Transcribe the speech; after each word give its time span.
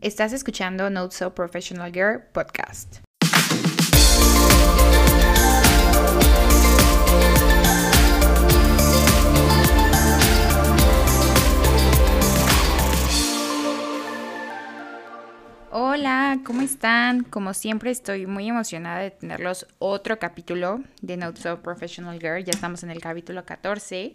Estás 0.00 0.32
escuchando 0.32 0.88
Not 0.90 1.10
So 1.10 1.34
Professional 1.34 1.92
Girl 1.92 2.22
podcast. 2.32 2.98
Hola, 15.72 16.38
¿cómo 16.44 16.60
están? 16.60 17.24
Como 17.24 17.52
siempre 17.52 17.90
estoy 17.90 18.28
muy 18.28 18.48
emocionada 18.48 19.00
de 19.00 19.10
tenerlos 19.10 19.66
otro 19.80 20.20
capítulo 20.20 20.80
de 21.02 21.16
Not 21.16 21.38
So 21.38 21.60
Professional 21.60 22.20
Girl. 22.20 22.44
Ya 22.44 22.52
estamos 22.52 22.84
en 22.84 22.92
el 22.92 23.00
capítulo 23.00 23.44
14 23.44 24.14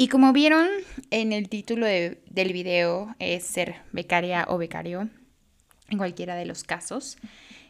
y 0.00 0.06
como 0.06 0.32
vieron 0.32 0.68
en 1.10 1.32
el 1.32 1.48
título 1.48 1.84
del 1.84 2.52
video, 2.52 3.16
es 3.18 3.42
ser 3.44 3.82
becaria 3.90 4.46
o 4.48 4.56
becario, 4.56 5.08
en 5.88 5.98
cualquiera 5.98 6.34
de 6.34 6.46
los 6.46 6.64
casos. 6.64 7.16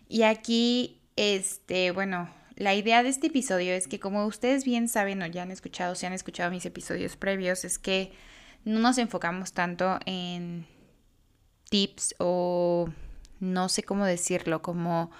Y 0.08 0.22
aquí, 0.22 1.00
este, 1.16 1.90
bueno, 1.90 2.30
la 2.56 2.74
idea 2.74 3.02
de 3.02 3.08
este 3.08 3.28
episodio 3.28 3.72
es 3.72 3.86
que 3.86 4.00
como 4.00 4.26
ustedes 4.26 4.64
bien 4.64 4.88
saben 4.88 5.22
o 5.22 5.26
ya 5.26 5.42
han 5.42 5.50
escuchado, 5.50 5.94
si 5.94 6.06
han 6.06 6.12
escuchado 6.12 6.50
mis 6.50 6.66
episodios 6.66 7.16
previos, 7.16 7.64
es 7.64 7.78
que 7.78 8.12
no 8.64 8.80
nos 8.80 8.98
enfocamos 8.98 9.52
tanto 9.52 9.98
en 10.06 10.66
tips 11.70 12.14
o 12.18 12.88
no 13.40 13.68
sé 13.68 13.82
cómo 13.82 14.04
decirlo, 14.04 14.62
como 14.62 15.10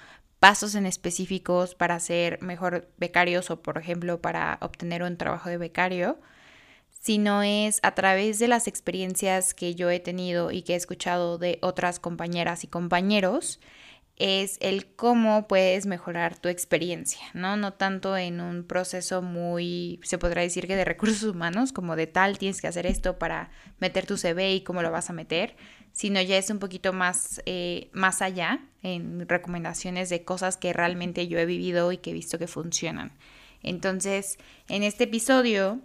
pasos 0.41 0.75
en 0.75 0.87
específicos 0.87 1.75
para 1.75 1.99
ser 2.01 2.41
mejor 2.43 2.89
becarios 2.97 3.51
o 3.51 3.63
por 3.63 3.79
ejemplo 3.79 4.21
para 4.21 4.59
obtener 4.61 5.03
un 5.03 5.17
trabajo 5.17 5.49
de 5.49 5.59
becario, 5.59 6.19
sino 7.09 7.43
es 7.43 7.81
a 7.83 7.95
través 7.95 8.39
de 8.39 8.49
las 8.49 8.67
experiencias 8.67 9.55
que 9.55 9.75
yo 9.75 9.89
he 9.89 9.99
tenido 9.99 10.51
y 10.51 10.61
que 10.61 10.75
he 10.75 10.77
escuchado 10.77 11.39
de 11.39 11.59
otras 11.63 12.01
compañeras 12.01 12.65
y 12.65 12.67
compañeros, 12.67 13.61
es 14.17 14.59
el 14.61 14.85
cómo 14.95 15.49
puedes 15.49 15.87
mejorar 15.87 16.37
tu 16.37 16.51
experiencia, 16.51 17.23
¿no? 17.33 17.57
No 17.57 17.73
tanto 17.73 18.15
en 18.19 18.43
un 18.43 18.63
proceso 18.63 19.23
muy, 19.23 20.01
se 20.03 20.19
podrá 20.19 20.43
decir 20.43 20.67
que 20.67 20.77
de 20.77 20.85
recursos 20.85 21.23
humanos, 21.23 21.73
como 21.73 21.97
de 21.97 22.09
tal, 22.09 22.37
tienes 22.37 22.61
que 22.61 22.67
hacer 22.67 22.85
esto 22.85 23.19
para 23.19 23.49
meter 23.79 24.05
tu 24.05 24.19
CV 24.19 24.57
y 24.57 24.61
cómo 24.61 24.83
lo 24.83 24.91
vas 24.91 25.09
a 25.09 25.15
meter, 25.15 25.57
sino 25.93 26.21
ya 26.21 26.37
es 26.37 26.51
un 26.51 26.59
poquito 26.59 26.93
más, 26.93 27.41
eh, 27.47 27.89
más 27.95 28.21
allá 28.21 28.61
en 28.83 29.27
recomendaciones 29.27 30.11
de 30.11 30.25
cosas 30.25 30.59
que 30.59 30.75
realmente 30.75 31.27
yo 31.27 31.39
he 31.39 31.47
vivido 31.47 31.91
y 31.91 31.97
que 31.97 32.11
he 32.11 32.13
visto 32.13 32.39
que 32.39 32.49
funcionan. 32.49 33.13
Entonces, 33.63 34.37
en 34.69 34.83
este 34.83 35.05
episodio 35.05 35.81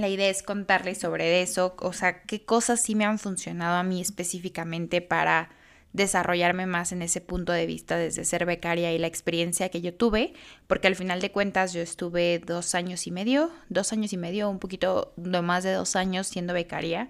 la 0.00 0.08
idea 0.08 0.28
es 0.28 0.42
contarles 0.42 0.98
sobre 0.98 1.42
eso, 1.42 1.76
o 1.78 1.92
sea, 1.92 2.22
qué 2.22 2.44
cosas 2.44 2.82
sí 2.82 2.94
me 2.94 3.04
han 3.04 3.18
funcionado 3.18 3.76
a 3.76 3.82
mí 3.82 4.00
específicamente 4.00 5.00
para 5.00 5.50
desarrollarme 5.92 6.66
más 6.66 6.92
en 6.92 7.02
ese 7.02 7.20
punto 7.20 7.52
de 7.52 7.66
vista 7.66 7.96
desde 7.96 8.24
ser 8.24 8.46
becaria 8.46 8.92
y 8.92 8.98
la 8.98 9.08
experiencia 9.08 9.68
que 9.70 9.80
yo 9.80 9.92
tuve, 9.92 10.34
porque 10.66 10.86
al 10.86 10.96
final 10.96 11.20
de 11.20 11.32
cuentas 11.32 11.72
yo 11.72 11.80
estuve 11.80 12.38
dos 12.38 12.74
años 12.74 13.06
y 13.06 13.10
medio, 13.10 13.50
dos 13.68 13.92
años 13.92 14.12
y 14.12 14.16
medio, 14.16 14.48
un 14.48 14.58
poquito 14.60 15.12
no 15.16 15.42
más 15.42 15.64
de 15.64 15.72
dos 15.72 15.96
años 15.96 16.28
siendo 16.28 16.54
becaria 16.54 17.08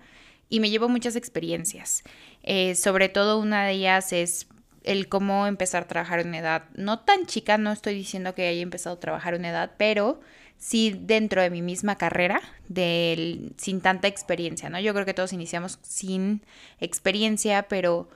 y 0.49 0.61
me 0.61 0.71
llevo 0.71 0.89
muchas 0.89 1.15
experiencias. 1.15 2.03
Eh, 2.43 2.75
sobre 2.75 3.09
todo 3.09 3.39
una 3.39 3.67
de 3.67 3.73
ellas 3.73 4.13
es 4.13 4.49
el 4.83 5.09
cómo 5.09 5.47
empezar 5.47 5.85
a 5.85 5.89
trabajar 5.89 6.21
en 6.21 6.29
una 6.29 6.39
edad 6.39 6.65
no 6.75 7.01
tan 7.01 7.27
chica, 7.27 7.59
no 7.59 7.73
estoy 7.73 7.95
diciendo 7.95 8.35
que 8.35 8.49
haya 8.49 8.63
empezado 8.63 8.97
a 8.97 9.01
trabajar 9.01 9.35
en 9.35 9.41
una 9.41 9.51
edad, 9.51 9.73
pero 9.77 10.21
sí 10.61 10.95
dentro 10.97 11.43
de 11.43 11.51
mi 11.51 11.63
misma 11.63 11.97
carrera, 11.97 12.41
sin 12.69 13.81
tanta 13.81 14.07
experiencia, 14.07 14.69
¿no? 14.71 14.79
Yo 14.79 14.93
creo 14.93 15.07
que 15.07 15.15
todos 15.15 15.33
iniciamos 15.33 15.81
sin 15.83 16.43
experiencia, 16.79 17.65
pero 17.65 18.09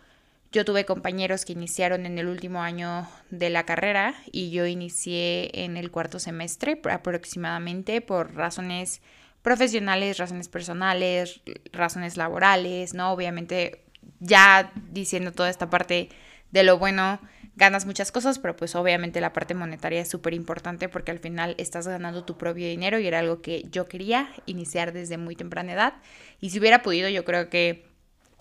yo 0.53 0.65
tuve 0.65 0.85
compañeros 0.85 1.45
que 1.45 1.55
iniciaron 1.55 2.07
en 2.07 2.17
el 2.19 2.29
último 2.29 2.63
año 2.63 3.09
de 3.31 3.51
la 3.51 3.65
carrera 3.65 4.15
y 4.31 4.51
yo 4.51 4.67
inicié 4.67 5.65
en 5.65 5.77
el 5.77 5.91
cuarto 5.91 6.21
semestre 6.21 6.81
aproximadamente 6.89 8.01
por 8.01 8.35
razones 8.35 9.01
profesionales, 9.43 10.19
razones 10.19 10.49
personales, 10.49 11.41
razones 11.73 12.17
laborales, 12.17 12.95
¿no? 12.95 13.13
Obviamente 13.13 13.81
ya 14.21 14.71
diciendo 14.91 15.33
toda 15.33 15.51
esta 15.51 15.71
parte 15.71 16.11
de 16.53 16.63
lo 16.63 16.79
bueno 16.79 17.19
ganas 17.57 17.87
muchas 17.87 18.11
cosas, 18.11 18.39
pero 18.39 18.57
pues 18.57 18.75
obviamente 18.75 19.21
la 19.21 19.33
parte 19.33 19.55
monetaria 19.55 20.01
es 20.01 20.09
súper 20.09 20.35
importante 20.35 20.89
porque 20.89 21.13
al 21.13 21.21
final 21.21 21.55
estás 21.59 21.87
ganando 21.87 22.25
tu 22.25 22.37
propio 22.37 22.67
dinero 22.67 22.99
y 22.99 23.07
era 23.07 23.21
algo 23.21 23.43
que 23.43 23.65
yo 23.71 23.87
quería 23.87 24.29
iniciar 24.47 24.93
desde 24.93 25.19
muy 25.19 25.37
temprana 25.37 25.73
edad. 25.73 25.95
Y 26.41 26.51
si 26.51 26.59
hubiera 26.59 26.83
podido, 26.83 27.09
yo 27.09 27.25
creo 27.25 27.49
que 27.51 27.87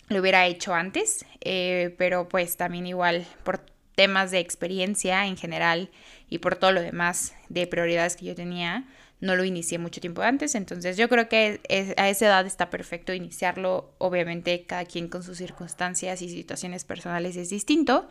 lo 0.09 0.19
hubiera 0.19 0.45
hecho 0.47 0.73
antes, 0.73 1.25
eh, 1.41 1.95
pero 1.97 2.27
pues 2.27 2.57
también 2.57 2.87
igual 2.87 3.25
por 3.43 3.61
temas 3.95 4.31
de 4.31 4.39
experiencia 4.39 5.25
en 5.27 5.37
general 5.37 5.91
y 6.29 6.39
por 6.39 6.55
todo 6.55 6.71
lo 6.71 6.81
demás 6.81 7.35
de 7.49 7.67
prioridades 7.67 8.15
que 8.15 8.25
yo 8.25 8.35
tenía, 8.35 8.87
no 9.21 9.35
lo 9.35 9.45
inicié 9.45 9.77
mucho 9.77 10.01
tiempo 10.01 10.21
antes, 10.21 10.55
entonces 10.55 10.97
yo 10.97 11.07
creo 11.07 11.29
que 11.29 11.61
a 11.95 12.09
esa 12.09 12.25
edad 12.25 12.45
está 12.45 12.69
perfecto 12.69 13.13
iniciarlo, 13.13 13.93
obviamente 13.99 14.65
cada 14.65 14.83
quien 14.83 15.07
con 15.07 15.23
sus 15.23 15.37
circunstancias 15.37 16.21
y 16.21 16.29
situaciones 16.29 16.83
personales 16.83 17.37
es 17.37 17.49
distinto, 17.49 18.09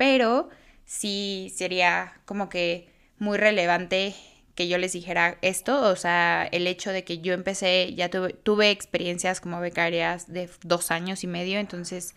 pero 0.00 0.48
sí 0.86 1.52
sería 1.54 2.14
como 2.24 2.48
que 2.48 2.88
muy 3.18 3.36
relevante 3.36 4.14
que 4.54 4.66
yo 4.66 4.78
les 4.78 4.94
dijera 4.94 5.36
esto, 5.42 5.82
o 5.82 5.94
sea, 5.94 6.48
el 6.52 6.66
hecho 6.66 6.90
de 6.90 7.04
que 7.04 7.18
yo 7.18 7.34
empecé, 7.34 7.92
ya 7.94 8.08
tuve, 8.08 8.32
tuve 8.32 8.70
experiencias 8.70 9.42
como 9.42 9.60
becarias 9.60 10.32
de 10.32 10.48
dos 10.62 10.90
años 10.90 11.22
y 11.22 11.26
medio, 11.26 11.58
entonces 11.58 12.14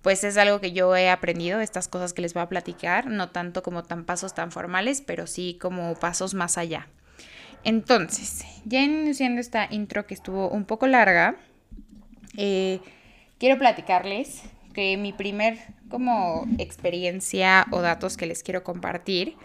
pues 0.00 0.24
es 0.24 0.38
algo 0.38 0.58
que 0.58 0.72
yo 0.72 0.96
he 0.96 1.10
aprendido, 1.10 1.60
estas 1.60 1.86
cosas 1.86 2.14
que 2.14 2.22
les 2.22 2.32
voy 2.32 2.44
a 2.44 2.48
platicar, 2.48 3.08
no 3.08 3.28
tanto 3.28 3.62
como 3.62 3.82
tan 3.82 4.06
pasos 4.06 4.32
tan 4.32 4.50
formales, 4.50 5.02
pero 5.02 5.26
sí 5.26 5.58
como 5.60 5.96
pasos 5.96 6.32
más 6.32 6.56
allá. 6.56 6.88
Entonces, 7.62 8.46
ya 8.64 8.80
iniciando 8.80 9.42
esta 9.42 9.68
intro 9.70 10.06
que 10.06 10.14
estuvo 10.14 10.48
un 10.48 10.64
poco 10.64 10.86
larga, 10.86 11.36
eh, 12.38 12.80
quiero 13.38 13.58
platicarles 13.58 14.44
que 14.74 14.96
mi 14.96 15.12
primer 15.12 15.58
como 15.88 16.46
experiencia 16.58 17.66
o 17.70 17.80
datos 17.80 18.16
que 18.16 18.26
les 18.26 18.42
quiero 18.42 18.62
compartir 18.62 19.36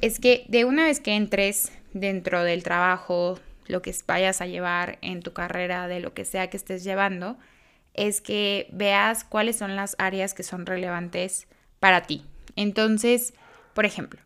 es 0.00 0.18
que 0.18 0.44
de 0.48 0.64
una 0.64 0.84
vez 0.84 1.00
que 1.00 1.14
entres 1.14 1.72
dentro 1.92 2.42
del 2.44 2.62
trabajo, 2.62 3.38
lo 3.66 3.82
que 3.82 3.94
vayas 4.06 4.40
a 4.40 4.46
llevar 4.46 4.98
en 5.02 5.20
tu 5.22 5.32
carrera, 5.32 5.88
de 5.88 6.00
lo 6.00 6.14
que 6.14 6.24
sea 6.24 6.48
que 6.50 6.56
estés 6.56 6.84
llevando, 6.84 7.36
es 7.94 8.20
que 8.20 8.68
veas 8.72 9.24
cuáles 9.24 9.56
son 9.56 9.76
las 9.76 9.96
áreas 9.98 10.34
que 10.34 10.42
son 10.42 10.66
relevantes 10.66 11.46
para 11.80 12.02
ti. 12.02 12.24
Entonces, 12.56 13.34
por 13.74 13.84
ejemplo, 13.84 14.20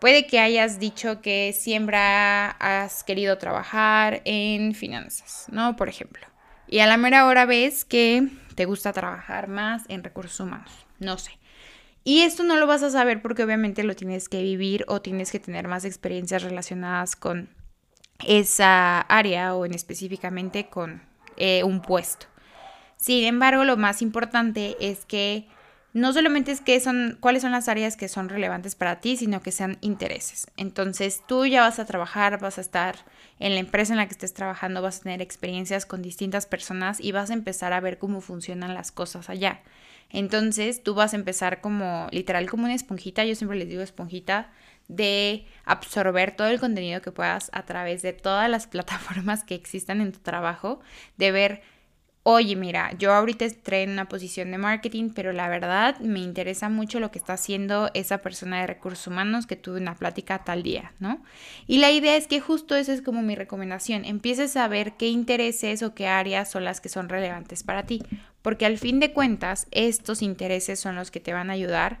puede 0.00 0.26
que 0.26 0.40
hayas 0.40 0.78
dicho 0.78 1.20
que 1.20 1.52
siempre 1.52 1.96
has 1.96 3.04
querido 3.04 3.38
trabajar 3.38 4.22
en 4.24 4.74
finanzas, 4.74 5.46
¿no? 5.50 5.76
Por 5.76 5.88
ejemplo. 5.88 6.31
Y 6.72 6.78
a 6.78 6.86
la 6.86 6.96
mera 6.96 7.26
hora 7.26 7.44
ves 7.44 7.84
que 7.84 8.28
te 8.54 8.64
gusta 8.64 8.94
trabajar 8.94 9.46
más 9.46 9.82
en 9.88 10.02
recursos 10.02 10.40
humanos, 10.40 10.72
no 11.00 11.18
sé. 11.18 11.32
Y 12.02 12.22
esto 12.22 12.44
no 12.44 12.56
lo 12.56 12.66
vas 12.66 12.82
a 12.82 12.88
saber 12.88 13.20
porque 13.20 13.44
obviamente 13.44 13.84
lo 13.84 13.94
tienes 13.94 14.30
que 14.30 14.42
vivir 14.42 14.86
o 14.88 15.02
tienes 15.02 15.30
que 15.30 15.38
tener 15.38 15.68
más 15.68 15.84
experiencias 15.84 16.42
relacionadas 16.42 17.14
con 17.14 17.50
esa 18.26 19.02
área 19.02 19.54
o 19.54 19.66
en 19.66 19.74
específicamente 19.74 20.70
con 20.70 21.02
eh, 21.36 21.62
un 21.62 21.82
puesto. 21.82 22.24
Sin 22.96 23.24
embargo, 23.24 23.64
lo 23.64 23.76
más 23.76 24.00
importante 24.00 24.78
es 24.80 25.04
que 25.04 25.48
no 25.92 26.12
solamente 26.12 26.52
es 26.52 26.60
que 26.60 26.80
son 26.80 27.18
cuáles 27.20 27.42
son 27.42 27.52
las 27.52 27.68
áreas 27.68 27.96
que 27.96 28.08
son 28.08 28.28
relevantes 28.28 28.74
para 28.74 29.00
ti, 29.00 29.16
sino 29.16 29.42
que 29.42 29.52
sean 29.52 29.76
intereses. 29.82 30.46
Entonces, 30.56 31.22
tú 31.26 31.44
ya 31.44 31.60
vas 31.62 31.78
a 31.78 31.84
trabajar, 31.84 32.40
vas 32.40 32.58
a 32.58 32.62
estar 32.62 32.96
en 33.38 33.54
la 33.54 33.60
empresa 33.60 33.92
en 33.92 33.98
la 33.98 34.06
que 34.06 34.12
estés 34.12 34.32
trabajando, 34.32 34.80
vas 34.80 35.00
a 35.00 35.02
tener 35.02 35.20
experiencias 35.20 35.84
con 35.84 36.00
distintas 36.00 36.46
personas 36.46 36.98
y 37.00 37.12
vas 37.12 37.30
a 37.30 37.34
empezar 37.34 37.72
a 37.72 37.80
ver 37.80 37.98
cómo 37.98 38.20
funcionan 38.20 38.74
las 38.74 38.90
cosas 38.90 39.28
allá. 39.28 39.60
Entonces, 40.08 40.82
tú 40.82 40.94
vas 40.94 41.12
a 41.12 41.16
empezar 41.16 41.60
como 41.60 42.06
literal 42.10 42.48
como 42.48 42.64
una 42.64 42.74
esponjita, 42.74 43.24
yo 43.24 43.34
siempre 43.34 43.58
les 43.58 43.68
digo 43.68 43.82
esponjita 43.82 44.50
de 44.88 45.46
absorber 45.64 46.36
todo 46.36 46.48
el 46.48 46.60
contenido 46.60 47.00
que 47.00 47.12
puedas 47.12 47.50
a 47.52 47.64
través 47.64 48.02
de 48.02 48.12
todas 48.12 48.50
las 48.50 48.66
plataformas 48.68 49.44
que 49.44 49.54
existan 49.54 50.00
en 50.00 50.12
tu 50.12 50.20
trabajo, 50.20 50.80
de 51.16 51.32
ver 51.32 51.62
oye, 52.24 52.54
mira, 52.54 52.92
yo 52.98 53.12
ahorita 53.12 53.44
estoy 53.44 53.78
en 53.78 53.90
una 53.90 54.08
posición 54.08 54.50
de 54.52 54.58
marketing, 54.58 55.10
pero 55.14 55.32
la 55.32 55.48
verdad 55.48 55.98
me 55.98 56.20
interesa 56.20 56.68
mucho 56.68 57.00
lo 57.00 57.10
que 57.10 57.18
está 57.18 57.32
haciendo 57.32 57.90
esa 57.94 58.18
persona 58.18 58.60
de 58.60 58.68
recursos 58.68 59.08
humanos 59.08 59.46
que 59.46 59.56
tuve 59.56 59.80
una 59.80 59.96
plática 59.96 60.44
tal 60.44 60.62
día, 60.62 60.92
¿no? 61.00 61.22
Y 61.66 61.78
la 61.78 61.90
idea 61.90 62.16
es 62.16 62.28
que 62.28 62.40
justo 62.40 62.76
eso 62.76 62.92
es 62.92 63.02
como 63.02 63.22
mi 63.22 63.34
recomendación, 63.34 64.04
empieces 64.04 64.56
a 64.56 64.68
ver 64.68 64.92
qué 64.92 65.08
intereses 65.08 65.82
o 65.82 65.94
qué 65.94 66.06
áreas 66.06 66.50
son 66.50 66.64
las 66.64 66.80
que 66.80 66.88
son 66.88 67.08
relevantes 67.08 67.64
para 67.64 67.86
ti, 67.86 68.02
porque 68.40 68.66
al 68.66 68.78
fin 68.78 69.00
de 69.00 69.12
cuentas 69.12 69.66
estos 69.72 70.22
intereses 70.22 70.78
son 70.78 70.94
los 70.94 71.10
que 71.10 71.20
te 71.20 71.32
van 71.32 71.50
a 71.50 71.54
ayudar 71.54 71.98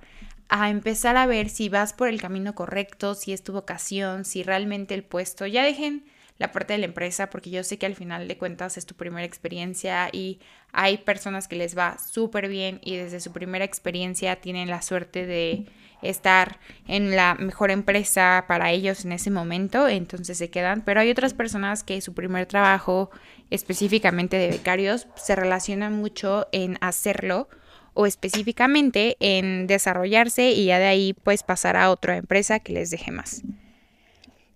a 0.48 0.68
empezar 0.68 1.16
a 1.16 1.26
ver 1.26 1.48
si 1.48 1.68
vas 1.68 1.94
por 1.94 2.08
el 2.08 2.20
camino 2.20 2.54
correcto, 2.54 3.14
si 3.14 3.32
es 3.32 3.42
tu 3.42 3.52
vocación, 3.54 4.24
si 4.26 4.42
realmente 4.42 4.94
el 4.94 5.02
puesto, 5.02 5.46
ya 5.46 5.64
dejen 5.64 6.04
la 6.38 6.52
parte 6.52 6.72
de 6.72 6.78
la 6.78 6.86
empresa, 6.86 7.30
porque 7.30 7.50
yo 7.50 7.62
sé 7.62 7.78
que 7.78 7.86
al 7.86 7.94
final 7.94 8.26
de 8.28 8.36
cuentas 8.36 8.76
es 8.76 8.86
tu 8.86 8.94
primera 8.94 9.24
experiencia 9.24 10.08
y 10.12 10.40
hay 10.72 10.98
personas 10.98 11.48
que 11.48 11.56
les 11.56 11.76
va 11.76 11.98
súper 11.98 12.48
bien 12.48 12.80
y 12.82 12.96
desde 12.96 13.20
su 13.20 13.32
primera 13.32 13.64
experiencia 13.64 14.36
tienen 14.36 14.68
la 14.68 14.82
suerte 14.82 15.26
de 15.26 15.66
estar 16.02 16.58
en 16.88 17.14
la 17.14 17.36
mejor 17.36 17.70
empresa 17.70 18.44
para 18.48 18.72
ellos 18.72 19.04
en 19.04 19.12
ese 19.12 19.30
momento, 19.30 19.86
entonces 19.88 20.36
se 20.36 20.50
quedan, 20.50 20.82
pero 20.82 21.00
hay 21.00 21.10
otras 21.10 21.32
personas 21.32 21.84
que 21.84 22.00
su 22.00 22.12
primer 22.12 22.46
trabajo 22.46 23.10
específicamente 23.50 24.36
de 24.36 24.48
becarios 24.48 25.06
se 25.14 25.36
relaciona 25.36 25.90
mucho 25.90 26.48
en 26.52 26.76
hacerlo 26.80 27.48
o 27.94 28.06
específicamente 28.06 29.16
en 29.20 29.66
desarrollarse 29.66 30.50
y 30.50 30.66
ya 30.66 30.78
de 30.78 30.86
ahí 30.86 31.12
pues 31.12 31.42
pasar 31.42 31.76
a 31.76 31.90
otra 31.90 32.16
empresa 32.16 32.58
que 32.58 32.72
les 32.72 32.90
deje 32.90 33.12
más. 33.12 33.42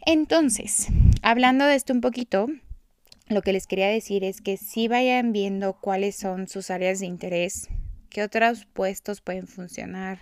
Entonces, 0.09 0.87
hablando 1.23 1.65
de 1.65 1.75
esto 1.75 1.93
un 1.93 2.01
poquito, 2.01 2.47
lo 3.29 3.43
que 3.43 3.53
les 3.53 3.67
quería 3.67 3.89
decir 3.89 4.23
es 4.23 4.41
que 4.41 4.57
si 4.57 4.87
vayan 4.87 5.33
viendo 5.33 5.81
cuáles 5.81 6.15
son 6.15 6.47
sus 6.47 6.71
áreas 6.71 7.01
de 7.01 7.07
interés, 7.07 7.69
qué 8.09 8.23
otros 8.23 8.67
puestos 8.67 9.21
pueden 9.21 9.49
funcionar, 9.49 10.21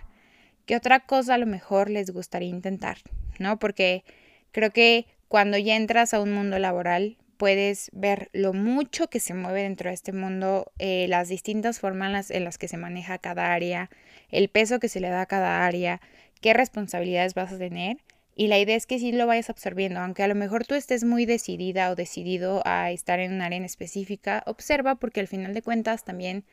qué 0.65 0.75
otra 0.75 1.01
cosa 1.01 1.35
a 1.35 1.37
lo 1.37 1.45
mejor 1.45 1.91
les 1.91 2.09
gustaría 2.09 2.49
intentar, 2.49 2.97
¿no? 3.37 3.59
Porque 3.59 4.03
creo 4.51 4.71
que 4.71 5.05
cuando 5.27 5.55
ya 5.59 5.75
entras 5.75 6.15
a 6.15 6.19
un 6.19 6.33
mundo 6.33 6.57
laboral, 6.57 7.19
puedes 7.37 7.91
ver 7.93 8.31
lo 8.33 8.53
mucho 8.53 9.07
que 9.07 9.19
se 9.19 9.35
mueve 9.35 9.61
dentro 9.61 9.91
de 9.91 9.93
este 9.93 10.13
mundo, 10.13 10.71
eh, 10.79 11.05
las 11.09 11.29
distintas 11.29 11.79
formas 11.79 12.31
en 12.31 12.43
las 12.43 12.57
que 12.57 12.67
se 12.67 12.77
maneja 12.77 13.19
cada 13.19 13.53
área, 13.53 13.91
el 14.29 14.49
peso 14.49 14.79
que 14.79 14.89
se 14.89 14.99
le 14.99 15.09
da 15.09 15.21
a 15.21 15.25
cada 15.27 15.63
área, 15.63 16.01
qué 16.41 16.55
responsabilidades 16.55 17.35
vas 17.35 17.53
a 17.53 17.59
tener 17.59 17.97
y 18.35 18.47
la 18.47 18.59
idea 18.59 18.75
es 18.75 18.85
que 18.85 18.99
sí 18.99 19.13
lo 19.13 19.27
vayas 19.27 19.49
absorbiendo, 19.49 20.01
aunque 20.01 20.23
a 20.23 20.27
lo 20.27 20.35
mejor 20.35 20.65
tú 20.65 20.75
estés 20.75 21.05
muy 21.05 21.25
decidida 21.25 21.89
o 21.89 21.95
decidido 21.95 22.61
a 22.65 22.91
estar 22.91 23.19
en 23.19 23.33
un 23.33 23.41
área 23.41 23.57
en 23.57 23.63
específica, 23.63 24.43
observa 24.45 24.95
porque 24.95 25.21
al 25.21 25.27
final 25.27 25.53
de 25.53 25.61
cuentas 25.61 26.03
también 26.03 26.43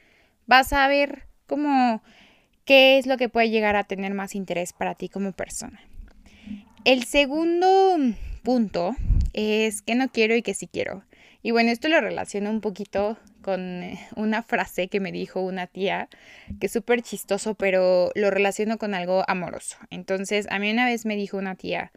vas 0.47 0.73
a 0.73 0.87
ver 0.87 1.25
cómo 1.47 2.03
qué 2.65 2.99
es 2.99 3.07
lo 3.07 3.17
que 3.17 3.29
puede 3.29 3.51
llegar 3.51 3.75
a 3.75 3.85
tener 3.85 4.15
más 4.15 4.37
interés 4.37 4.73
para 4.73 4.95
ti 4.95 5.09
como 5.09 5.33
persona. 5.33 5.81
El 6.85 7.05
segundo 7.05 7.97
punto 8.45 8.95
es 9.33 9.83
que 9.83 9.95
no 9.97 10.09
quiero 10.09 10.37
y 10.37 10.43
que 10.43 10.55
sí 10.55 10.69
quiero. 10.69 11.05
Y 11.43 11.51
bueno, 11.51 11.71
esto 11.71 11.89
lo 11.89 12.01
relaciono 12.01 12.51
un 12.51 12.61
poquito 12.61 13.19
con 13.43 13.83
eh, 13.83 14.01
una 14.17 14.43
frase 14.43 14.89
que 14.89 15.01
me 15.01 15.13
dijo 15.13 15.41
una 15.41 15.67
tía, 15.67 16.09
que 16.61 16.67
es 16.67 16.73
súper 16.73 17.03
chistoso, 17.03 17.55
pero 17.55 18.11
lo 18.15 18.31
relaciono 18.31 18.79
con 18.79 18.95
algo 18.95 19.25
amoroso. 19.29 19.77
Entonces, 19.91 20.47
a 20.51 20.59
mí 20.59 20.71
una 20.71 20.87
vez 20.87 21.05
me 21.05 21.17
dijo 21.17 21.37
una 21.37 21.57
tía, 21.57 21.93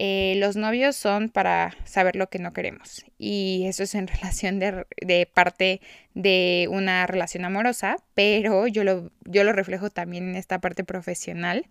eh, 0.00 0.34
los 0.36 0.56
novios 0.56 0.94
son 0.94 1.28
para 1.28 1.76
saber 1.84 2.14
lo 2.14 2.28
que 2.28 2.38
no 2.38 2.52
queremos. 2.52 3.04
Y 3.18 3.64
eso 3.66 3.82
es 3.82 3.94
en 3.94 4.06
relación 4.08 4.58
de, 4.58 4.86
de, 5.00 5.26
parte 5.26 5.80
de 6.14 6.68
una 6.70 7.06
relación 7.06 7.44
amorosa, 7.44 7.96
pero 8.14 8.66
yo 8.66 8.84
lo, 8.84 9.10
yo 9.24 9.44
lo 9.44 9.52
reflejo 9.52 9.90
también 9.90 10.30
en 10.30 10.36
esta 10.36 10.60
parte 10.60 10.84
profesional, 10.84 11.66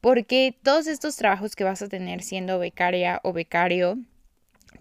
porque 0.00 0.54
todos 0.62 0.86
estos 0.86 1.16
trabajos 1.16 1.56
que 1.56 1.64
vas 1.64 1.80
a 1.80 1.88
tener 1.88 2.22
siendo 2.22 2.58
becaria 2.58 3.20
o 3.22 3.32
becario, 3.32 3.98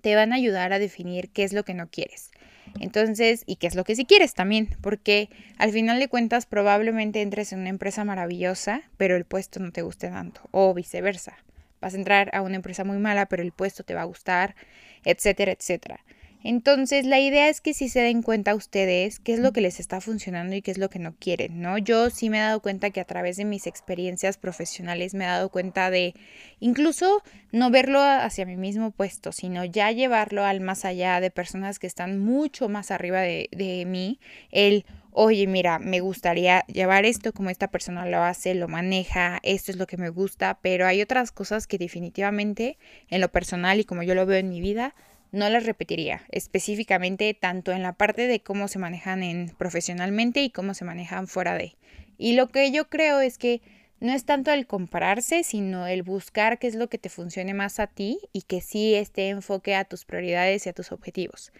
te 0.02 0.16
van 0.16 0.34
a 0.34 0.36
ayudar 0.36 0.74
a 0.74 0.80
definir 0.80 1.30
qué 1.32 1.44
es 1.44 1.54
lo 1.54 1.64
que 1.64 1.74
no 1.74 1.88
quieres. 1.90 2.31
Entonces, 2.80 3.44
y 3.46 3.58
qué 3.58 3.68
es 3.68 3.76
lo 3.76 3.84
que 3.84 3.96
sí 3.96 4.06
quieres 4.06 4.34
también, 4.34 4.70
porque 4.82 5.30
al 5.58 5.72
final 5.72 6.00
de 6.00 6.08
cuentas 6.08 6.46
probablemente 6.46 7.22
entres 7.22 7.54
en 7.54 7.60
una 7.60 7.70
empresa 7.70 8.06
maravillosa, 8.06 8.82
pero 8.98 9.16
el 9.16 9.26
puesto 9.26 9.60
no 9.60 9.72
te 9.72 9.82
guste 9.82 10.10
tanto, 10.10 10.42
o 10.52 10.74
viceversa. 10.74 11.38
Vas 11.82 11.94
a 11.94 11.98
entrar 11.98 12.30
a 12.34 12.42
una 12.42 12.56
empresa 12.56 12.84
muy 12.84 12.98
mala, 12.98 13.26
pero 13.26 13.44
el 13.44 13.52
puesto 13.52 13.84
te 13.84 13.94
va 13.94 14.02
a 14.02 14.06
gustar, 14.06 14.56
etcétera, 15.04 15.52
etcétera. 15.52 16.00
Entonces, 16.44 17.06
la 17.06 17.20
idea 17.20 17.50
es 17.50 17.62
que 17.62 17.74
si 17.74 17.88
se 17.88 18.02
den 18.02 18.24
cuenta 18.24 18.56
ustedes 18.56 19.20
qué 19.20 19.34
es 19.34 19.40
lo 19.40 19.54
que 19.54 19.62
les 19.62 19.80
está 19.80 20.02
funcionando 20.02 20.56
y 20.56 20.62
qué 20.62 20.72
es 20.72 20.78
lo 20.78 20.90
que 20.90 21.00
no 21.00 21.14
quieren, 21.20 21.62
¿no? 21.62 21.78
Yo 21.78 22.10
sí 22.10 22.30
me 22.30 22.38
he 22.38 22.42
dado 22.42 22.62
cuenta 22.62 22.90
que 22.90 23.00
a 23.00 23.06
través 23.06 23.38
de 23.38 23.46
mis 23.46 23.68
experiencias 23.68 24.38
profesionales 24.38 25.14
me 25.14 25.26
he 25.26 25.28
dado 25.28 25.50
cuenta 25.50 25.92
de 25.92 26.16
incluso 26.60 27.22
no 27.52 27.70
verlo 27.70 28.02
hacia 28.02 28.46
mi 28.46 28.58
mismo 28.58 28.92
puesto, 28.92 29.32
sino 29.32 29.66
ya 29.66 29.92
llevarlo 29.92 30.44
al 30.44 30.62
más 30.62 30.84
allá 30.86 31.20
de 31.22 31.30
personas 31.30 31.78
que 31.78 31.88
están 31.88 32.20
mucho 32.20 32.70
más 32.70 32.90
arriba 32.90 33.22
de, 33.22 33.48
de 33.52 33.86
mí, 33.86 34.20
el 34.52 34.86
oye, 35.12 35.46
mira, 35.46 35.78
me 35.78 36.00
gustaría 36.00 36.62
llevar 36.68 37.06
esto 37.06 37.34
como 37.34 37.50
esta 37.50 37.70
persona 37.70 38.06
lo 38.06 38.24
hace, 38.24 38.56
lo 38.56 38.68
maneja, 38.68 39.40
esto 39.44 39.72
es 39.72 39.78
lo 39.78 39.86
que 39.86 39.98
me 39.98 40.10
gusta, 40.10 40.60
pero 40.62 40.88
hay 40.88 41.02
otras 41.02 41.32
cosas 41.32 41.68
que 41.68 41.78
definitivamente 41.78 42.78
en 43.10 43.22
lo 43.22 43.30
personal 43.30 43.80
y 43.80 43.84
como 43.84 44.04
yo 44.04 44.16
lo 44.16 44.26
veo 44.26 44.38
en 44.38 44.50
mi 44.50 44.62
vida, 44.62 44.96
no 45.32 45.50
las 45.50 45.66
repetiría, 45.66 46.24
específicamente 46.30 47.34
tanto 47.34 47.72
en 47.72 47.82
la 47.82 47.94
parte 47.94 48.28
de 48.28 48.42
cómo 48.42 48.68
se 48.68 48.80
manejan 48.80 49.24
en 49.24 49.50
profesionalmente 49.58 50.42
y 50.42 50.50
cómo 50.50 50.74
se 50.74 50.86
manejan 50.86 51.28
fuera 51.28 51.58
de. 51.58 51.76
Y 52.18 52.34
lo 52.34 52.50
que 52.50 52.72
yo 52.72 52.90
creo 52.90 53.22
es 53.22 53.38
que 53.38 53.62
no 54.02 54.12
es 54.14 54.26
tanto 54.26 54.52
el 54.52 54.68
compararse, 54.68 55.44
sino 55.44 55.88
el 55.88 56.04
buscar 56.04 56.60
qué 56.60 56.68
es 56.68 56.76
lo 56.76 56.90
que 56.90 56.98
te 56.98 57.10
funcione 57.10 57.54
más 57.54 57.80
a 57.80 57.88
ti 57.88 58.20
y 58.34 58.42
que 58.42 58.60
sí 58.60 58.96
esté 58.96 59.30
enfoque 59.30 59.76
a 59.76 59.86
tus 59.86 60.06
prioridades 60.06 60.66
y 60.66 60.70
a 60.70 60.74
tus 60.74 60.92
objetivos. 60.92 61.54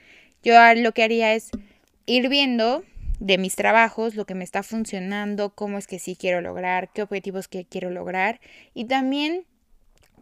Yo 0.44 0.56
lo 0.76 0.92
que 0.92 1.04
haría 1.04 1.34
es 1.34 1.52
ir 2.08 2.30
viendo 2.30 2.84
de 3.20 3.38
mis 3.38 3.56
trabajos 3.56 4.16
lo 4.16 4.26
que 4.26 4.34
me 4.34 4.44
está 4.44 4.64
funcionando, 4.64 5.54
cómo 5.54 5.78
es 5.78 5.86
que 5.86 6.00
sí 6.00 6.16
quiero 6.16 6.42
lograr, 6.42 6.90
qué 6.92 7.04
objetivos 7.04 7.48
que 7.48 7.66
quiero 7.66 7.92
lograr 7.92 8.42
y 8.74 8.86
también 8.86 9.46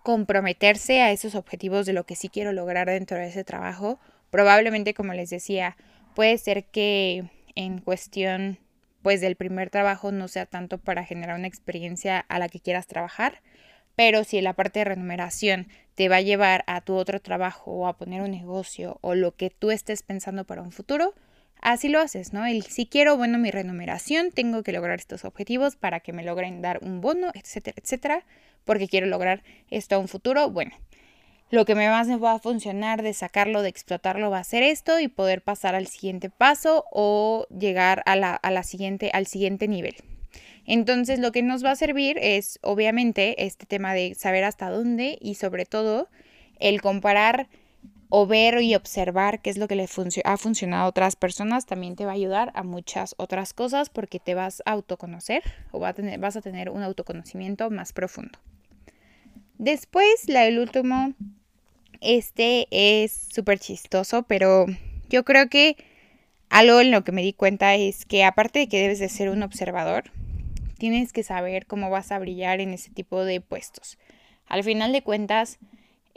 comprometerse 0.04 1.02
a 1.02 1.12
esos 1.12 1.36
objetivos 1.36 1.86
de 1.86 1.94
lo 1.94 2.06
que 2.06 2.16
sí 2.16 2.30
quiero 2.30 2.52
lograr 2.52 2.88
dentro 2.88 3.18
de 3.18 3.28
ese 3.28 3.44
trabajo. 3.44 4.00
Probablemente, 4.30 4.94
como 4.94 5.14
les 5.14 5.30
decía, 5.30 5.78
puede 6.16 6.38
ser 6.38 6.66
que 6.66 7.30
en 7.56 7.80
cuestión 7.80 8.58
pues 9.02 9.22
del 9.22 9.36
primer 9.36 9.70
trabajo 9.70 10.12
no 10.12 10.28
sea 10.28 10.46
tanto 10.46 10.78
para 10.78 11.06
generar 11.06 11.38
una 11.38 11.48
experiencia 11.48 12.20
a 12.20 12.40
la 12.40 12.50
que 12.50 12.60
quieras 12.60 12.88
trabajar, 12.88 13.42
pero 13.96 14.24
si 14.24 14.42
la 14.42 14.54
parte 14.54 14.80
de 14.80 14.86
remuneración 14.86 15.68
te 15.96 16.10
va 16.10 16.18
a 16.18 16.22
llevar 16.22 16.64
a 16.68 16.82
tu 16.82 16.96
otro 16.96 17.20
trabajo 17.20 17.72
o 17.72 17.88
a 17.88 17.98
poner 17.98 18.22
un 18.22 18.32
negocio 18.32 18.98
o 19.02 19.16
lo 19.16 19.36
que 19.36 19.50
tú 19.50 19.72
estés 19.72 20.04
pensando 20.04 20.46
para 20.46 20.62
un 20.62 20.72
futuro, 20.72 21.14
así 21.62 21.90
lo 21.90 22.00
haces, 22.00 22.34
¿no? 22.34 22.46
El 22.46 22.64
si 22.64 22.86
quiero, 22.86 23.18
bueno, 23.18 23.38
mi 23.38 23.52
remuneración, 23.52 24.32
tengo 24.32 24.64
que 24.64 24.72
lograr 24.72 25.00
estos 25.00 25.26
objetivos 25.26 25.76
para 25.76 26.00
que 26.00 26.14
me 26.14 26.24
logren 26.24 26.62
dar 26.62 26.80
un 26.82 27.02
bono, 27.02 27.32
etcétera, 27.34 27.76
etcétera 27.82 28.26
porque 28.66 28.88
quiero 28.88 29.08
lograr 29.08 29.42
esto 29.72 29.96
a 29.96 30.00
un 30.00 30.08
futuro, 30.08 30.50
bueno, 30.52 30.72
lo 31.50 31.66
que 31.66 31.74
más 31.74 32.08
me 32.08 32.18
va 32.18 32.34
a 32.34 32.40
funcionar 32.40 33.02
de 33.02 33.14
sacarlo, 33.14 33.64
de 33.64 33.70
explotarlo, 33.70 34.30
va 34.30 34.38
a 34.38 34.44
ser 34.44 34.62
esto 34.62 35.00
y 35.00 35.08
poder 35.08 35.42
pasar 35.42 35.74
al 35.74 35.88
siguiente 35.88 36.30
paso 36.30 36.86
o 36.92 37.48
llegar 37.50 38.04
a 38.06 38.16
la, 38.16 38.36
a 38.36 38.52
la 38.52 38.62
siguiente, 38.62 39.10
al 39.12 39.26
siguiente 39.26 39.68
nivel. 39.68 39.96
Entonces 40.68 41.18
lo 41.18 41.32
que 41.32 41.42
nos 41.42 41.66
va 41.66 41.72
a 41.72 41.76
servir 41.76 42.20
es 42.22 42.60
obviamente 42.62 43.44
este 43.44 43.66
tema 43.66 43.96
de 43.96 44.14
saber 44.14 44.44
hasta 44.44 44.70
dónde 44.70 45.18
y 45.20 45.34
sobre 45.34 45.66
todo 45.66 46.08
el 46.60 46.80
comparar 46.82 47.48
o 48.10 48.26
ver 48.26 48.62
y 48.62 48.76
observar 48.76 49.42
qué 49.42 49.52
es 49.52 49.58
lo 49.58 49.68
que 49.68 49.76
le 49.76 49.88
ha 50.26 50.38
funcionado 50.38 50.84
a 50.84 50.88
otras 50.88 51.16
personas 51.16 51.68
también 51.68 51.96
te 51.96 52.06
va 52.06 52.12
a 52.12 52.16
ayudar 52.16 52.52
a 52.56 52.64
muchas 52.64 53.14
otras 53.18 53.54
cosas 53.54 53.90
porque 53.90 54.20
te 54.20 54.34
vas 54.34 54.64
a 54.66 54.72
autoconocer 54.72 55.44
o 55.72 55.86
a 55.86 55.94
tener, 55.94 56.20
vas 56.20 56.36
a 56.36 56.42
tener 56.42 56.70
un 56.70 56.82
autoconocimiento 56.82 57.70
más 57.70 57.94
profundo. 57.94 58.40
Después, 59.60 60.28
la 60.28 60.42
del 60.42 60.58
último, 60.58 61.14
este 62.02 62.68
es 62.72 63.28
súper 63.32 63.60
chistoso, 63.60 64.24
pero 64.24 64.66
yo 65.10 65.24
creo 65.24 65.50
que 65.50 65.78
algo 66.50 66.80
en 66.80 66.92
lo 66.92 67.04
que 67.04 67.12
me 67.12 67.22
di 67.22 67.34
cuenta 67.34 67.76
es 67.76 68.06
que 68.06 68.24
aparte 68.24 68.60
de 68.60 68.68
que 68.68 68.82
debes 68.82 69.00
de 69.00 69.10
ser 69.10 69.30
un 69.30 69.44
observador, 69.44 70.06
tienes 70.80 71.14
que 71.14 71.22
saber 71.22 71.68
cómo 71.68 71.92
vas 71.92 72.12
a 72.12 72.18
brillar 72.18 72.60
en 72.60 72.74
ese 72.74 72.90
tipo 72.90 73.24
de 73.24 73.42
puestos. 73.42 74.00
Al 74.48 74.64
final 74.64 74.94
de 74.94 75.04
cuentas, 75.04 75.60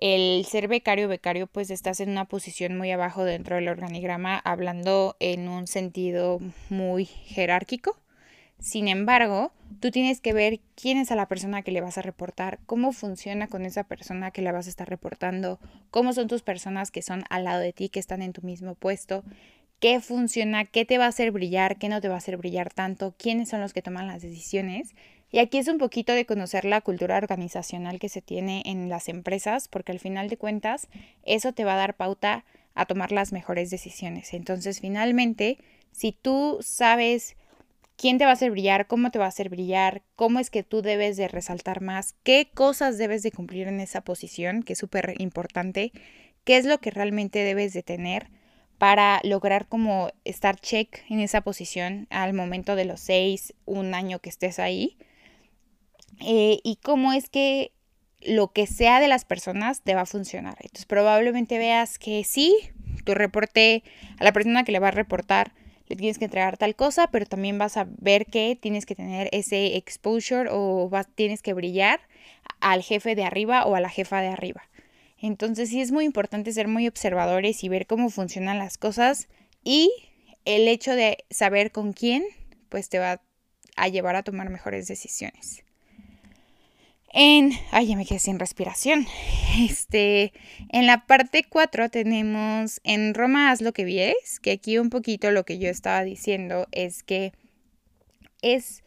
el 0.02 0.44
ser 0.46 0.66
becario 0.66 1.06
becario, 1.06 1.46
pues 1.46 1.70
estás 1.70 2.00
en 2.00 2.10
una 2.10 2.24
posición 2.24 2.76
muy 2.76 2.90
abajo 2.90 3.22
dentro 3.22 3.54
del 3.54 3.68
organigrama, 3.68 4.36
hablando 4.36 5.16
en 5.20 5.48
un 5.48 5.68
sentido 5.68 6.40
muy 6.70 7.04
jerárquico. 7.04 7.96
Sin 8.58 8.88
embargo, 8.88 9.52
tú 9.78 9.92
tienes 9.92 10.20
que 10.20 10.32
ver 10.32 10.58
quién 10.74 10.98
es 10.98 11.12
a 11.12 11.14
la 11.14 11.28
persona 11.28 11.62
que 11.62 11.70
le 11.70 11.80
vas 11.80 11.98
a 11.98 12.02
reportar, 12.02 12.58
cómo 12.66 12.90
funciona 12.90 13.46
con 13.46 13.64
esa 13.64 13.84
persona 13.84 14.32
que 14.32 14.42
le 14.42 14.50
vas 14.50 14.66
a 14.66 14.70
estar 14.70 14.90
reportando, 14.90 15.60
cómo 15.92 16.12
son 16.12 16.26
tus 16.26 16.42
personas 16.42 16.90
que 16.90 17.02
son 17.02 17.22
al 17.30 17.44
lado 17.44 17.60
de 17.60 17.72
ti, 17.72 17.88
que 17.88 18.00
están 18.00 18.22
en 18.22 18.32
tu 18.32 18.42
mismo 18.42 18.74
puesto, 18.74 19.22
qué 19.78 20.00
funciona, 20.00 20.64
qué 20.64 20.84
te 20.84 20.98
va 20.98 21.04
a 21.04 21.10
hacer 21.10 21.30
brillar, 21.30 21.78
qué 21.78 21.88
no 21.88 22.00
te 22.00 22.08
va 22.08 22.16
a 22.16 22.18
hacer 22.18 22.38
brillar 22.38 22.72
tanto, 22.72 23.14
quiénes 23.16 23.50
son 23.50 23.60
los 23.60 23.72
que 23.72 23.82
toman 23.82 24.08
las 24.08 24.22
decisiones. 24.22 24.96
Y 25.32 25.38
aquí 25.38 25.56
es 25.56 25.66
un 25.66 25.78
poquito 25.78 26.12
de 26.12 26.26
conocer 26.26 26.66
la 26.66 26.82
cultura 26.82 27.16
organizacional 27.16 27.98
que 27.98 28.10
se 28.10 28.20
tiene 28.20 28.62
en 28.66 28.90
las 28.90 29.08
empresas, 29.08 29.66
porque 29.66 29.90
al 29.90 29.98
final 29.98 30.28
de 30.28 30.36
cuentas 30.36 30.88
eso 31.24 31.52
te 31.54 31.64
va 31.64 31.72
a 31.72 31.78
dar 31.78 31.96
pauta 31.96 32.44
a 32.74 32.84
tomar 32.84 33.12
las 33.12 33.32
mejores 33.32 33.70
decisiones. 33.70 34.34
Entonces, 34.34 34.80
finalmente, 34.80 35.56
si 35.90 36.12
tú 36.12 36.58
sabes 36.60 37.36
quién 37.96 38.18
te 38.18 38.24
va 38.24 38.30
a 38.30 38.34
hacer 38.34 38.50
brillar, 38.50 38.86
cómo 38.86 39.10
te 39.10 39.18
va 39.18 39.24
a 39.24 39.28
hacer 39.28 39.48
brillar, 39.48 40.02
cómo 40.16 40.38
es 40.38 40.50
que 40.50 40.62
tú 40.64 40.82
debes 40.82 41.16
de 41.16 41.28
resaltar 41.28 41.80
más, 41.80 42.14
qué 42.24 42.50
cosas 42.52 42.98
debes 42.98 43.22
de 43.22 43.32
cumplir 43.32 43.68
en 43.68 43.80
esa 43.80 44.02
posición, 44.02 44.62
que 44.62 44.74
es 44.74 44.78
súper 44.78 45.14
importante, 45.18 45.92
qué 46.44 46.58
es 46.58 46.66
lo 46.66 46.78
que 46.78 46.90
realmente 46.90 47.38
debes 47.38 47.72
de 47.72 47.82
tener 47.82 48.28
para 48.76 49.20
lograr 49.22 49.66
como 49.66 50.10
estar 50.24 50.60
check 50.60 51.04
en 51.08 51.20
esa 51.20 51.40
posición 51.40 52.06
al 52.10 52.34
momento 52.34 52.76
de 52.76 52.84
los 52.84 53.00
seis, 53.00 53.54
un 53.64 53.94
año 53.94 54.18
que 54.18 54.28
estés 54.28 54.58
ahí. 54.58 54.98
Eh, 56.24 56.60
y 56.62 56.76
cómo 56.76 57.12
es 57.12 57.28
que 57.28 57.72
lo 58.20 58.52
que 58.52 58.66
sea 58.66 59.00
de 59.00 59.08
las 59.08 59.24
personas 59.24 59.82
te 59.82 59.94
va 59.94 60.02
a 60.02 60.06
funcionar. 60.06 60.56
Entonces 60.60 60.86
probablemente 60.86 61.58
veas 61.58 61.98
que 61.98 62.24
sí, 62.24 62.54
tu 63.04 63.14
reporte 63.14 63.82
a 64.18 64.24
la 64.24 64.32
persona 64.32 64.64
que 64.64 64.72
le 64.72 64.78
va 64.78 64.88
a 64.88 64.92
reportar 64.92 65.52
le 65.88 65.96
tienes 65.96 66.18
que 66.18 66.24
entregar 66.24 66.56
tal 66.56 66.74
cosa, 66.74 67.08
pero 67.08 67.26
también 67.26 67.58
vas 67.58 67.76
a 67.76 67.86
ver 67.98 68.26
que 68.26 68.56
tienes 68.58 68.86
que 68.86 68.94
tener 68.94 69.28
ese 69.32 69.76
exposure 69.76 70.48
o 70.50 70.88
vas, 70.88 71.06
tienes 71.14 71.42
que 71.42 71.52
brillar 71.52 72.00
al 72.60 72.82
jefe 72.82 73.14
de 73.14 73.24
arriba 73.24 73.66
o 73.66 73.74
a 73.74 73.80
la 73.80 73.90
jefa 73.90 74.20
de 74.20 74.28
arriba. 74.28 74.62
Entonces 75.18 75.68
sí 75.68 75.80
es 75.80 75.92
muy 75.92 76.04
importante 76.04 76.52
ser 76.52 76.66
muy 76.66 76.88
observadores 76.88 77.62
y 77.62 77.68
ver 77.68 77.86
cómo 77.86 78.08
funcionan 78.08 78.58
las 78.58 78.78
cosas 78.78 79.28
y 79.64 79.92
el 80.44 80.66
hecho 80.66 80.94
de 80.94 81.18
saber 81.30 81.72
con 81.72 81.92
quién 81.92 82.24
pues 82.68 82.88
te 82.88 82.98
va 82.98 83.20
a 83.76 83.88
llevar 83.88 84.16
a 84.16 84.22
tomar 84.22 84.50
mejores 84.50 84.86
decisiones. 84.86 85.64
En, 87.12 87.52
ay, 87.70 87.88
ya 87.88 87.96
me 87.96 88.06
quedé 88.06 88.18
sin 88.18 88.38
respiración. 88.38 89.06
Este, 89.68 90.32
en 90.70 90.86
la 90.86 91.06
parte 91.06 91.44
4 91.46 91.90
tenemos 91.90 92.80
en 92.84 93.12
Roma 93.12 93.50
haz 93.50 93.60
lo 93.60 93.72
que 93.72 93.84
vieres, 93.84 94.40
que 94.40 94.52
aquí 94.52 94.78
un 94.78 94.88
poquito 94.88 95.30
lo 95.30 95.44
que 95.44 95.58
yo 95.58 95.68
estaba 95.68 96.02
diciendo 96.04 96.66
es 96.72 97.02
que 97.02 97.32
es 98.40 98.82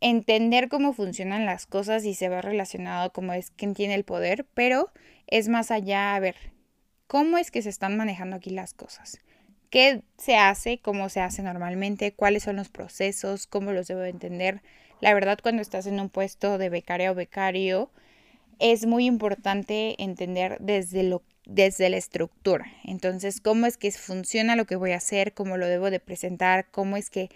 entender 0.00 0.68
cómo 0.68 0.92
funcionan 0.92 1.46
las 1.46 1.66
cosas 1.66 2.04
y 2.04 2.14
se 2.14 2.28
va 2.28 2.42
relacionado 2.42 3.12
como 3.12 3.32
es 3.32 3.52
quien 3.52 3.74
tiene 3.74 3.94
el 3.94 4.04
poder, 4.04 4.46
pero 4.54 4.90
es 5.28 5.48
más 5.48 5.70
allá, 5.70 6.16
a 6.16 6.20
ver, 6.20 6.34
¿cómo 7.06 7.38
es 7.38 7.52
que 7.52 7.62
se 7.62 7.70
están 7.70 7.96
manejando 7.96 8.34
aquí 8.34 8.50
las 8.50 8.74
cosas? 8.74 9.20
¿Qué 9.70 10.02
se 10.18 10.36
hace? 10.36 10.78
¿Cómo 10.78 11.08
se 11.08 11.20
hace 11.20 11.42
normalmente? 11.42 12.12
¿Cuáles 12.12 12.42
son 12.42 12.56
los 12.56 12.68
procesos? 12.68 13.46
¿Cómo 13.46 13.72
los 13.72 13.86
debo 13.86 14.02
entender? 14.02 14.60
La 15.04 15.12
verdad, 15.12 15.38
cuando 15.42 15.60
estás 15.60 15.86
en 15.86 16.00
un 16.00 16.08
puesto 16.08 16.56
de 16.56 16.70
becaria 16.70 17.12
o 17.12 17.14
becario, 17.14 17.90
es 18.58 18.86
muy 18.86 19.04
importante 19.04 20.02
entender 20.02 20.56
desde 20.60 21.02
lo 21.02 21.20
desde 21.44 21.90
la 21.90 21.98
estructura. 21.98 22.64
Entonces, 22.84 23.42
cómo 23.42 23.66
es 23.66 23.76
que 23.76 23.90
funciona 23.90 24.56
lo 24.56 24.64
que 24.64 24.76
voy 24.76 24.92
a 24.92 24.96
hacer, 24.96 25.34
cómo 25.34 25.58
lo 25.58 25.66
debo 25.66 25.90
de 25.90 26.00
presentar, 26.00 26.68
cómo 26.70 26.96
es 26.96 27.10
que 27.10 27.28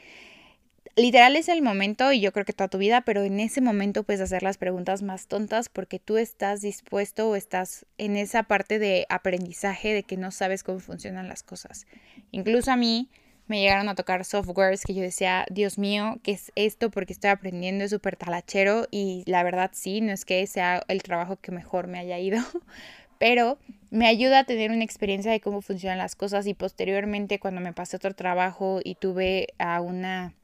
literal 0.96 1.36
es 1.36 1.50
el 1.50 1.60
momento 1.60 2.10
y 2.10 2.20
yo 2.20 2.32
creo 2.32 2.46
que 2.46 2.54
toda 2.54 2.68
tu 2.68 2.78
vida, 2.78 3.02
pero 3.02 3.22
en 3.22 3.38
ese 3.38 3.60
momento 3.60 4.02
puedes 4.02 4.22
hacer 4.22 4.42
las 4.42 4.56
preguntas 4.56 5.02
más 5.02 5.26
tontas 5.26 5.68
porque 5.68 5.98
tú 5.98 6.16
estás 6.16 6.62
dispuesto 6.62 7.28
o 7.28 7.36
estás 7.36 7.84
en 7.98 8.16
esa 8.16 8.44
parte 8.44 8.78
de 8.78 9.04
aprendizaje 9.10 9.92
de 9.92 10.04
que 10.04 10.16
no 10.16 10.30
sabes 10.30 10.62
cómo 10.62 10.78
funcionan 10.78 11.28
las 11.28 11.42
cosas. 11.42 11.86
Incluso 12.30 12.70
a 12.70 12.76
mí 12.76 13.10
me 13.48 13.60
llegaron 13.60 13.88
a 13.88 13.94
tocar 13.94 14.24
softwares 14.24 14.84
que 14.84 14.94
yo 14.94 15.02
decía, 15.02 15.46
Dios 15.50 15.78
mío, 15.78 16.18
¿qué 16.22 16.32
es 16.32 16.52
esto? 16.54 16.90
Porque 16.90 17.14
estoy 17.14 17.30
aprendiendo, 17.30 17.84
es 17.84 17.90
súper 17.90 18.16
talachero 18.16 18.86
y 18.90 19.24
la 19.26 19.42
verdad 19.42 19.70
sí, 19.72 20.00
no 20.00 20.12
es 20.12 20.24
que 20.24 20.46
sea 20.46 20.84
el 20.88 21.02
trabajo 21.02 21.36
que 21.36 21.50
mejor 21.50 21.86
me 21.86 21.98
haya 21.98 22.18
ido, 22.18 22.38
pero 23.18 23.58
me 23.90 24.06
ayuda 24.06 24.40
a 24.40 24.44
tener 24.44 24.70
una 24.70 24.84
experiencia 24.84 25.32
de 25.32 25.40
cómo 25.40 25.62
funcionan 25.62 25.98
las 25.98 26.14
cosas 26.14 26.46
y 26.46 26.54
posteriormente 26.54 27.40
cuando 27.40 27.60
me 27.60 27.72
pasé 27.72 27.96
otro 27.96 28.14
trabajo 28.14 28.80
y 28.84 28.94
tuve 28.94 29.48
a 29.58 29.80
una 29.80 30.34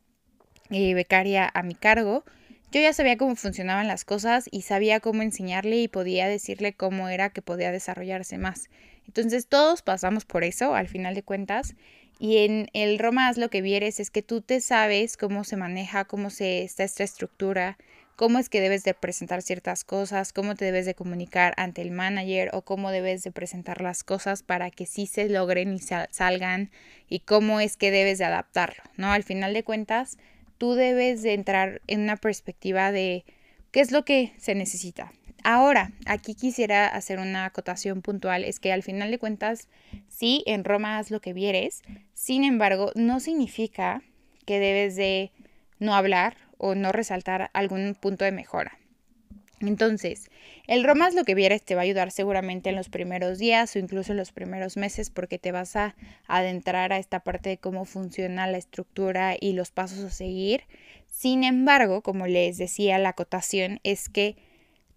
eh, 0.70 0.94
becaria 0.94 1.50
a 1.52 1.62
mi 1.62 1.74
cargo, 1.74 2.24
yo 2.72 2.80
ya 2.80 2.92
sabía 2.92 3.16
cómo 3.18 3.36
funcionaban 3.36 3.86
las 3.86 4.04
cosas 4.04 4.48
y 4.50 4.62
sabía 4.62 4.98
cómo 4.98 5.22
enseñarle 5.22 5.76
y 5.76 5.88
podía 5.88 6.26
decirle 6.26 6.72
cómo 6.72 7.08
era 7.08 7.30
que 7.30 7.42
podía 7.42 7.70
desarrollarse 7.70 8.38
más. 8.38 8.68
Entonces 9.06 9.46
todos 9.46 9.82
pasamos 9.82 10.24
por 10.24 10.42
eso, 10.42 10.74
al 10.74 10.88
final 10.88 11.14
de 11.14 11.22
cuentas, 11.22 11.76
y 12.18 12.38
en 12.38 12.68
el 12.72 12.98
Roma 12.98 13.30
lo 13.36 13.50
que 13.50 13.62
vieres 13.62 14.00
es 14.00 14.10
que 14.10 14.22
tú 14.22 14.40
te 14.40 14.60
sabes 14.60 15.16
cómo 15.16 15.44
se 15.44 15.56
maneja, 15.56 16.04
cómo 16.04 16.30
se 16.30 16.62
está 16.62 16.84
esta 16.84 17.04
estructura, 17.04 17.76
cómo 18.16 18.38
es 18.38 18.48
que 18.48 18.60
debes 18.60 18.84
de 18.84 18.94
presentar 18.94 19.42
ciertas 19.42 19.84
cosas, 19.84 20.32
cómo 20.32 20.54
te 20.54 20.64
debes 20.64 20.86
de 20.86 20.94
comunicar 20.94 21.54
ante 21.56 21.82
el 21.82 21.90
manager 21.90 22.50
o 22.52 22.62
cómo 22.62 22.90
debes 22.90 23.24
de 23.24 23.32
presentar 23.32 23.80
las 23.80 24.04
cosas 24.04 24.42
para 24.42 24.70
que 24.70 24.86
sí 24.86 25.06
se 25.06 25.28
logren 25.28 25.72
y 25.72 25.80
salgan 25.80 26.70
y 27.08 27.20
cómo 27.20 27.60
es 27.60 27.76
que 27.76 27.90
debes 27.90 28.18
de 28.18 28.24
adaptarlo, 28.24 28.82
¿no? 28.96 29.12
Al 29.12 29.24
final 29.24 29.52
de 29.52 29.64
cuentas, 29.64 30.16
tú 30.58 30.74
debes 30.74 31.22
de 31.22 31.34
entrar 31.34 31.80
en 31.86 32.02
una 32.02 32.16
perspectiva 32.16 32.92
de 32.92 33.24
qué 33.72 33.80
es 33.80 33.90
lo 33.90 34.04
que 34.04 34.32
se 34.38 34.54
necesita. 34.54 35.12
Ahora, 35.42 35.92
aquí 36.06 36.34
quisiera 36.34 36.86
hacer 36.86 37.18
una 37.18 37.44
acotación 37.44 38.00
puntual, 38.00 38.44
es 38.44 38.60
que 38.60 38.72
al 38.72 38.82
final 38.82 39.10
de 39.10 39.18
cuentas, 39.18 39.68
sí, 40.08 40.42
en 40.46 40.64
Roma 40.64 40.98
haz 40.98 41.10
lo 41.10 41.20
que 41.20 41.32
vieres, 41.34 41.82
sin 42.14 42.44
embargo, 42.44 42.92
no 42.94 43.20
significa 43.20 44.02
que 44.46 44.58
debes 44.58 44.96
de 44.96 45.32
no 45.78 45.94
hablar 45.94 46.36
o 46.56 46.74
no 46.74 46.92
resaltar 46.92 47.50
algún 47.52 47.94
punto 47.94 48.24
de 48.24 48.32
mejora. 48.32 48.78
Entonces, 49.60 50.30
el 50.66 50.84
Romas 50.84 51.14
lo 51.14 51.24
que 51.24 51.34
vieres 51.34 51.62
te 51.62 51.74
va 51.74 51.82
a 51.82 51.84
ayudar 51.84 52.10
seguramente 52.10 52.70
en 52.70 52.76
los 52.76 52.88
primeros 52.88 53.38
días 53.38 53.74
o 53.74 53.78
incluso 53.78 54.12
en 54.12 54.18
los 54.18 54.32
primeros 54.32 54.76
meses 54.76 55.10
porque 55.10 55.38
te 55.38 55.52
vas 55.52 55.76
a 55.76 55.94
adentrar 56.26 56.92
a 56.92 56.98
esta 56.98 57.20
parte 57.20 57.50
de 57.50 57.58
cómo 57.58 57.84
funciona 57.84 58.46
la 58.46 58.58
estructura 58.58 59.36
y 59.38 59.52
los 59.52 59.70
pasos 59.70 60.00
a 60.04 60.10
seguir. 60.10 60.64
Sin 61.06 61.44
embargo, 61.44 62.02
como 62.02 62.26
les 62.26 62.58
decía, 62.58 62.98
la 62.98 63.10
acotación 63.10 63.80
es 63.84 64.08
que 64.08 64.36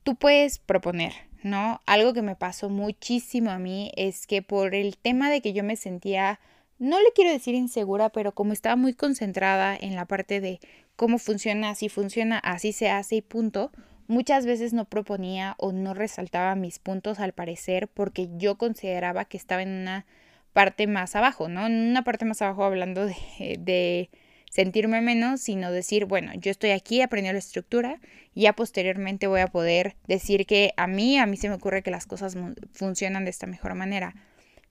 tú 0.07 0.15
puedes 0.15 0.57
proponer, 0.57 1.11
¿no? 1.43 1.81
Algo 1.85 2.13
que 2.13 2.21
me 2.21 2.37
pasó 2.37 2.69
muchísimo 2.69 3.51
a 3.51 3.59
mí 3.59 3.91
es 3.97 4.25
que 4.25 4.41
por 4.41 4.73
el 4.73 4.95
tema 4.95 5.29
de 5.29 5.41
que 5.41 5.51
yo 5.51 5.65
me 5.65 5.75
sentía, 5.75 6.39
no 6.79 6.97
le 6.97 7.11
quiero 7.13 7.29
decir 7.29 7.55
insegura, 7.55 8.07
pero 8.07 8.31
como 8.31 8.53
estaba 8.53 8.77
muy 8.77 8.93
concentrada 8.93 9.75
en 9.75 9.95
la 9.95 10.05
parte 10.05 10.39
de 10.39 10.61
cómo 10.95 11.17
funciona, 11.17 11.71
así 11.71 11.89
funciona, 11.89 12.39
así 12.39 12.71
se 12.71 12.89
hace 12.89 13.17
y 13.17 13.21
punto, 13.21 13.69
Muchas 14.07 14.45
veces 14.45 14.71
no 14.71 14.85
proponía 14.85 15.55
o 15.57 15.73
no 15.73 15.93
resaltaba 15.93 16.55
mis 16.55 16.79
puntos 16.79 17.19
al 17.19 17.33
parecer 17.33 17.89
porque 17.89 18.29
yo 18.37 18.57
consideraba 18.57 19.25
que 19.25 19.35
estaba 19.35 19.61
en 19.61 19.81
una 19.81 20.05
parte 20.53 20.87
más 20.87 21.17
abajo, 21.17 21.49
¿no? 21.49 21.65
En 21.65 21.73
una 21.89 22.05
parte 22.05 22.23
más 22.23 22.41
abajo 22.41 22.63
hablando 22.63 23.05
de, 23.05 23.57
de 23.59 24.09
sentirme 24.49 25.01
menos, 25.01 25.41
sino 25.41 25.71
decir, 25.71 26.05
bueno, 26.05 26.31
yo 26.35 26.51
estoy 26.51 26.71
aquí, 26.71 27.01
aprendí 27.01 27.31
la 27.31 27.37
estructura 27.37 27.99
y 28.33 28.43
ya 28.43 28.53
posteriormente 28.53 29.27
voy 29.27 29.41
a 29.41 29.47
poder 29.47 29.95
decir 30.07 30.45
que 30.45 30.73
a 30.77 30.87
mí, 30.87 31.17
a 31.17 31.25
mí 31.25 31.37
se 31.37 31.49
me 31.49 31.55
ocurre 31.55 31.83
que 31.83 31.91
las 31.91 32.05
cosas 32.05 32.35
funcionan 32.73 33.25
de 33.25 33.31
esta 33.31 33.47
mejor 33.47 33.75
manera. 33.75 34.15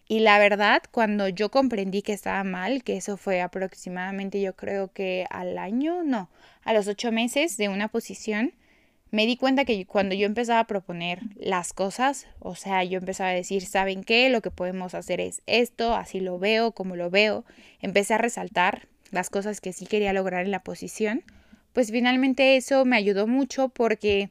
Y 0.09 0.21
la 0.21 0.39
verdad, 0.39 0.83
cuando 0.93 1.29
yo 1.29 1.51
comprendí 1.51 2.03
que 2.03 2.13
estaba 2.13 2.45
mal, 2.45 2.85
que 2.85 2.97
eso 2.97 3.17
fue 3.17 3.41
aproximadamente 3.41 4.41
yo 4.41 4.55
creo 4.55 4.93
que 4.93 5.27
al 5.31 5.59
año, 5.59 6.05
no, 6.05 6.31
a 6.63 6.73
los 6.73 6.87
ocho 6.87 7.11
meses 7.11 7.57
de 7.57 7.69
una 7.69 7.89
posición, 7.89 8.53
me 9.11 9.27
di 9.27 9.37
cuenta 9.37 9.65
que 9.65 9.85
cuando 9.87 10.15
yo 10.15 10.27
empezaba 10.27 10.61
a 10.61 10.67
proponer 10.67 11.21
las 11.37 11.73
cosas, 11.73 12.27
o 12.39 12.55
sea, 12.55 12.85
yo 12.85 12.99
empezaba 12.99 13.31
a 13.31 13.35
decir, 13.35 13.65
¿saben 13.67 14.05
qué? 14.05 14.31
Lo 14.31 14.43
que 14.43 14.51
podemos 14.51 14.95
hacer 14.95 15.21
es 15.21 15.43
esto, 15.47 15.95
así 15.95 16.21
lo 16.21 16.39
veo, 16.39 16.73
como 16.73 16.97
lo 16.97 17.11
veo. 17.11 17.45
Empecé 17.81 18.15
a 18.15 18.19
resaltar 18.19 18.89
las 19.17 19.31
cosas 19.31 19.61
que 19.61 19.73
sí 19.73 19.87
quería 19.87 20.13
lograr 20.13 20.45
en 20.45 20.53
la 20.53 20.63
posición. 20.63 21.25
Pues 21.73 21.91
finalmente 21.91 22.57
eso 22.57 22.85
me 22.85 22.97
ayudó 22.97 23.27
mucho 23.27 23.71
porque 23.71 24.31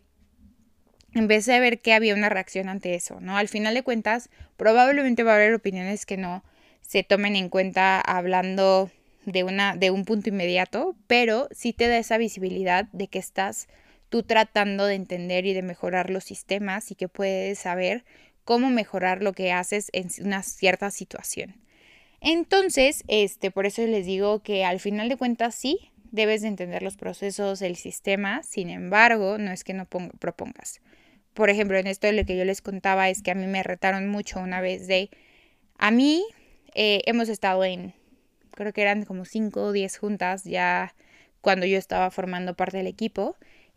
empecé 1.14 1.56
a 1.56 1.60
ver 1.60 1.82
que 1.82 1.94
había 1.94 2.14
una 2.14 2.30
reacción 2.30 2.70
ante 2.70 2.94
eso, 2.94 3.20
¿no? 3.20 3.36
Al 3.36 3.48
final 3.48 3.74
de 3.74 3.84
cuentas, 3.84 4.30
probablemente 4.58 5.24
va 5.24 5.34
a 5.34 5.36
haber 5.36 5.54
opiniones 5.54 6.06
que 6.06 6.18
no 6.18 6.44
se 6.82 7.04
tomen 7.04 7.36
en 7.36 7.50
cuenta 7.50 8.00
hablando 8.00 8.92
de, 9.26 9.44
una, 9.44 9.76
de 9.76 9.90
un 9.90 10.06
punto 10.06 10.30
inmediato, 10.30 10.96
pero 11.08 11.50
sí 11.52 11.74
te 11.74 11.88
da 11.88 11.98
esa 11.98 12.18
visibilidad 12.18 12.86
de 12.92 13.08
que 13.08 13.18
estás 13.18 13.68
tú 14.10 14.22
tratando 14.22 14.86
de 14.86 14.94
entender 14.94 15.48
y 15.48 15.54
de 15.54 15.64
mejorar 15.64 16.12
los 16.12 16.24
sistemas 16.24 16.92
y 16.92 16.96
que 16.96 17.08
puedes 17.08 17.58
saber 17.58 18.06
cómo 18.44 18.70
mejorar 18.70 19.24
lo 19.24 19.34
que 19.34 19.52
haces 19.52 19.90
en 19.94 20.10
una 20.24 20.44
cierta 20.44 20.92
situación. 20.92 21.56
Entonces, 22.22 23.04
este, 23.08 23.52
por 23.52 23.66
eso 23.66 23.86
les 23.86 24.06
digo 24.06 24.42
que 24.42 24.66
al 24.66 24.80
final 24.80 25.10
de 25.10 25.18
cuentas 25.18 25.56
sí, 25.56 25.92
debes 26.12 26.42
de 26.42 26.48
entender 26.48 26.82
los 26.82 26.98
procesos, 26.98 27.62
el 27.62 27.76
sistema, 27.76 28.42
sin 28.44 28.70
embargo, 28.70 29.38
no 29.38 29.52
es 29.52 29.64
que 29.64 29.74
no 29.74 29.86
propongas. 29.86 30.82
Por 31.34 31.50
ejemplo, 31.50 31.78
en 31.78 31.88
esto 31.88 32.12
lo 32.12 32.26
que 32.26 32.38
yo 32.38 32.46
les 32.46 32.62
contaba 32.62 33.10
es 33.10 33.22
que 33.22 33.32
a 33.32 33.36
mí 33.36 33.46
me 33.46 33.62
retaron 33.62 34.08
mucho 34.08 34.40
una 34.40 34.62
vez 34.62 34.88
de, 34.88 35.10
a 35.78 35.92
mí 35.92 36.24
eh, 36.74 37.02
hemos 37.06 37.30
estado 37.30 37.64
en, 37.66 37.94
creo 38.52 38.72
que 38.72 38.82
eran 38.82 39.04
como 39.04 39.26
5 39.26 39.62
o 39.62 39.72
10 39.74 39.98
juntas 39.98 40.46
ya 40.46 40.96
cuando 41.42 41.66
yo 41.66 41.78
estaba 41.78 42.10
formando 42.10 42.56
parte 42.56 42.78
del 42.78 42.88
equipo 42.88 43.36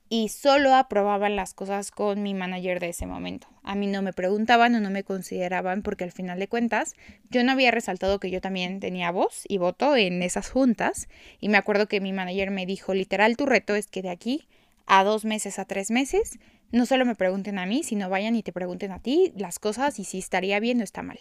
y 0.09 0.29
solo 0.29 0.75
aprobaban 0.75 1.37
las 1.37 1.55
cosas 1.55 1.91
con 1.91 2.23
mi 2.23 2.35
manager 2.35 2.81
de 2.81 2.91
ese 2.91 3.07
momento. 3.07 3.47
A 3.62 3.75
mí 3.75 3.87
no 3.87 4.00
me 4.03 4.12
preguntaban 4.12 4.75
o 4.75 4.81
no 4.81 4.91
me 4.91 5.05
consideraban 5.05 5.83
porque 5.83 6.05
al 6.05 6.12
final 6.12 6.38
de 6.38 6.49
cuentas 6.49 6.95
yo 7.31 7.45
no 7.45 7.53
había 7.53 7.71
resaltado 7.71 8.19
que 8.19 8.31
yo 8.31 8.41
también 8.41 8.81
tenía 8.81 9.11
voz 9.11 9.45
y 9.49 9.59
voto 9.59 9.97
en 9.97 10.23
esas 10.23 10.50
juntas 10.50 11.09
y 11.41 11.49
me 11.49 11.59
acuerdo 11.59 11.87
que 11.87 12.00
mi 12.00 12.12
manager 12.12 12.50
me 12.50 12.67
dijo 12.67 12.95
literal 12.95 13.37
tu 13.37 13.47
reto 13.47 13.75
es 13.75 13.87
que 13.87 14.03
de 14.03 14.11
aquí 14.11 14.49
a 14.87 15.05
dos 15.05 15.25
meses, 15.27 15.59
a 15.59 15.67
tres 15.67 15.91
meses, 15.91 16.38
no 16.73 16.87
solo 16.87 17.05
me 17.05 17.15
pregunten 17.15 17.59
a 17.59 17.67
mí, 17.67 17.83
sino 17.83 18.09
vayan 18.09 18.35
y 18.37 18.43
te 18.43 18.53
pregunten 18.53 18.93
a 18.93 19.00
ti 19.00 19.33
las 19.37 19.59
cosas 19.59 19.99
y 19.99 20.05
si 20.05 20.19
estaría 20.19 20.61
bien 20.61 20.81
o 20.81 20.85
está 20.85 21.03
mal. 21.03 21.21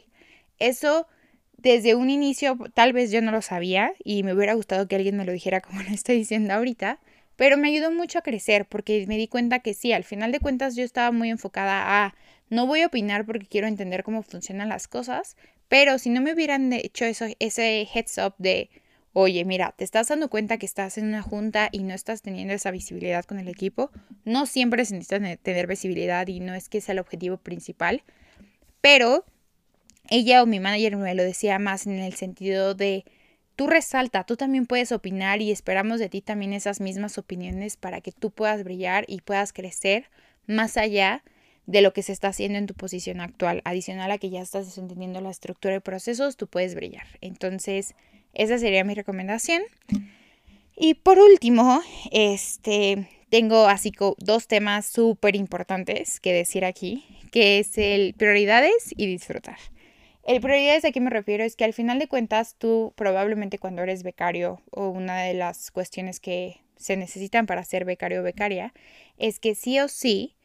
Eso 0.60 1.08
desde 1.58 1.96
un 1.96 2.10
inicio 2.10 2.58
tal 2.74 2.94
vez 2.94 3.12
yo 3.12 3.22
no 3.22 3.32
lo 3.32 3.41
sabía 3.41 3.91
y 4.03 4.24
me 4.24 4.34
hubiera 4.34 4.53
gustado 4.53 4.88
que 4.88 4.96
alguien 4.96 5.17
me 5.17 5.25
lo 5.25 5.32
dijera 5.32 5.60
como 5.60 5.82
lo 5.84 5.89
estoy 5.89 6.17
diciendo 6.17 6.53
ahorita, 6.53 7.00
pero 7.38 7.56
me 7.56 7.70
ayudó 7.70 7.91
mucho 7.91 8.20
a 8.20 8.24
crecer 8.24 8.65
porque 8.65 9.06
me 9.08 9.15
di 9.15 9.29
cuenta 9.29 9.60
que 9.60 9.74
sí, 9.74 9.94
al 9.94 10.03
final 10.03 10.34
de 10.34 10.41
cuentas 10.41 10.75
yo 10.75 10.84
estaba 10.84 11.12
muy 11.12 11.29
enfocada 11.29 12.03
a 12.03 12.15
no 12.50 12.65
voy 12.65 12.82
a 12.82 12.88
opinar 12.88 13.25
porque 13.25 13.46
quiero 13.46 13.67
entender 13.67 14.03
cómo 14.03 14.24
funcionan 14.24 14.70
las 14.70 14.88
cosas, 14.88 15.38
pero 15.67 16.00
si 16.00 16.10
no 16.10 16.22
me 16.22 16.34
hubieran 16.34 16.74
hecho 16.74 17.06
eso, 17.06 17.25
ese 17.39 17.88
heads 17.94 18.17
up 18.17 18.34
de, 18.38 18.70
oye, 19.13 19.46
mira, 19.46 19.74
te 19.77 19.84
estás 19.84 20.08
dando 20.08 20.29
cuenta 20.29 20.58
que 20.58 20.65
estás 20.65 20.98
en 20.98 21.06
una 21.06 21.22
junta 21.22 21.70
y 21.72 21.84
no 21.84 21.94
estás 21.94 22.22
teniendo 22.22 22.53
esa 22.53 22.72
visibilidad 22.72 23.25
con 23.25 23.38
el 23.38 23.48
equipo, 23.48 23.91
no 24.25 24.46
siempre 24.46 24.84
se 24.86 24.96
necesita 24.96 25.38
tener 25.38 25.67
visibilidad 25.67 26.27
y 26.27 26.39
no 26.39 26.56
es 26.56 26.70
que 26.70 26.82
sea 26.82 26.94
el 26.94 27.00
objetivo 27.00 27.38
principal, 27.38 28.03
pero 28.82 29.25
ella 30.10 30.41
o 30.41 30.46
mi 30.46 30.60
manager 30.60 30.96
me 30.96 31.13
lo 31.13 31.24
decía 31.24 31.60
más 31.60 31.86
en 31.86 32.00
el 32.00 32.13
sentido 32.13 32.74
de, 32.74 33.06
tú 33.57 33.67
resalta, 33.67 34.23
tú 34.23 34.37
también 34.37 34.67
puedes 34.67 34.93
opinar 34.93 35.41
y 35.41 35.51
esperamos 35.51 35.99
de 35.99 36.07
ti 36.07 36.21
también 36.21 36.53
esas 36.53 36.79
mismas 36.79 37.17
opiniones 37.17 37.75
para 37.75 37.99
que 37.99 38.13
tú 38.13 38.31
puedas 38.31 38.63
brillar 38.63 39.03
y 39.07 39.19
puedas 39.19 39.51
crecer 39.51 40.05
más 40.45 40.77
allá 40.77 41.23
de 41.65 41.81
lo 41.81 41.91
que 41.91 42.03
se 42.03 42.13
está 42.13 42.29
haciendo 42.29 42.59
en 42.59 42.67
tu 42.67 42.75
posición 42.75 43.19
actual. 43.19 43.61
Adicional 43.65 44.11
a 44.11 44.19
que 44.19 44.29
ya 44.29 44.41
estás 44.41 44.77
entendiendo 44.77 45.19
la 45.21 45.31
estructura 45.31 45.73
de 45.73 45.81
procesos, 45.81 46.37
tú 46.37 46.47
puedes 46.47 46.75
brillar. 46.75 47.07
Entonces, 47.19 47.95
esa 48.33 48.59
sería 48.59 48.83
mi 48.83 48.93
recomendación. 48.93 49.63
Y 50.75 50.93
por 50.93 51.17
último, 51.17 51.81
este, 52.11 53.09
tengo 53.29 53.65
así 53.65 53.91
dos 54.19 54.47
temas 54.47 54.85
súper 54.85 55.35
importantes 55.35 56.19
que 56.19 56.31
decir 56.31 56.63
aquí, 56.63 57.03
que 57.31 57.57
es 57.57 57.75
el 57.79 58.13
prioridades 58.13 58.93
y 58.95 59.07
disfrutar. 59.07 59.57
El 60.27 60.41
prioridades 60.41 60.84
a 60.84 60.91
qué 60.91 61.00
me 61.00 61.10
refiero 61.10 61.46
es 61.46 61.55
que 61.55 61.63
al 61.63 61.72
final 61.72 62.00
de 62.00 62.10
cuentas 62.10 62.55
tú 62.57 62.93
probablemente 62.98 63.60
cuando 63.60 63.81
eres 63.81 64.03
becario 64.03 64.62
o 64.72 64.89
una 64.89 65.22
de 65.22 65.34
las 65.34 65.72
cuestiones 65.72 66.19
que 66.19 66.62
se 66.75 66.98
necesitan 66.98 67.46
para 67.46 67.63
ser 67.63 67.86
becario 67.86 68.19
o 68.19 68.24
becaria 68.24 68.74
es 69.17 69.39
que 69.39 69.55
sí 69.55 69.79
o 69.79 69.88
sí 69.88 70.36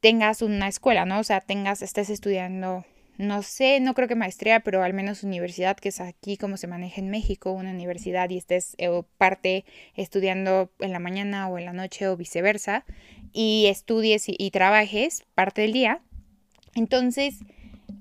tengas 0.00 0.42
una 0.42 0.66
escuela, 0.66 1.04
¿no? 1.04 1.20
O 1.20 1.22
sea, 1.22 1.40
tengas, 1.40 1.82
estés 1.82 2.10
estudiando, 2.10 2.84
no 3.16 3.44
sé, 3.44 3.78
no 3.78 3.94
creo 3.94 4.08
que 4.08 4.16
maestría, 4.16 4.58
pero 4.58 4.82
al 4.82 4.92
menos 4.92 5.22
universidad, 5.22 5.76
que 5.76 5.90
es 5.90 6.00
aquí 6.00 6.36
como 6.36 6.56
se 6.56 6.66
maneja 6.66 7.00
en 7.00 7.10
México, 7.10 7.52
una 7.52 7.70
universidad 7.70 8.28
y 8.28 8.38
estés 8.38 8.74
eh, 8.78 8.90
parte 9.18 9.66
estudiando 9.94 10.72
en 10.80 10.92
la 10.92 10.98
mañana 10.98 11.46
o 11.46 11.58
en 11.58 11.64
la 11.64 11.72
noche 11.72 12.08
o 12.08 12.16
viceversa, 12.16 12.84
y 13.32 13.66
estudies 13.68 14.24
y, 14.26 14.50
trabajes 14.50 15.22
parte 15.36 15.62
del 15.62 15.72
día. 15.72 16.00
Entonces, 16.74 17.38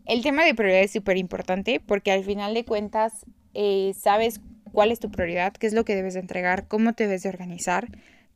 el 0.08 0.24
tema 0.24 0.46
de 0.46 0.56
prioridad 0.56 0.82
es 0.82 0.92
súper 0.92 1.18
importante 1.18 1.80
porque 1.80 2.12
al 2.12 2.24
final 2.24 2.54
de 2.54 2.66
cuentas 2.66 3.26
eh, 3.54 3.94
sabes 3.98 4.40
cuál 4.72 4.92
es 4.92 5.00
tu 5.00 5.12
prioridad, 5.12 5.54
qué 5.54 5.68
es 5.68 5.74
lo 5.74 5.86
que 5.86 5.96
debes 5.96 6.14
de 6.14 6.22
entregar, 6.22 6.68
cómo 6.68 6.94
te 6.94 7.06
debes 7.06 7.24
de 7.24 7.30
organizar, 7.30 7.88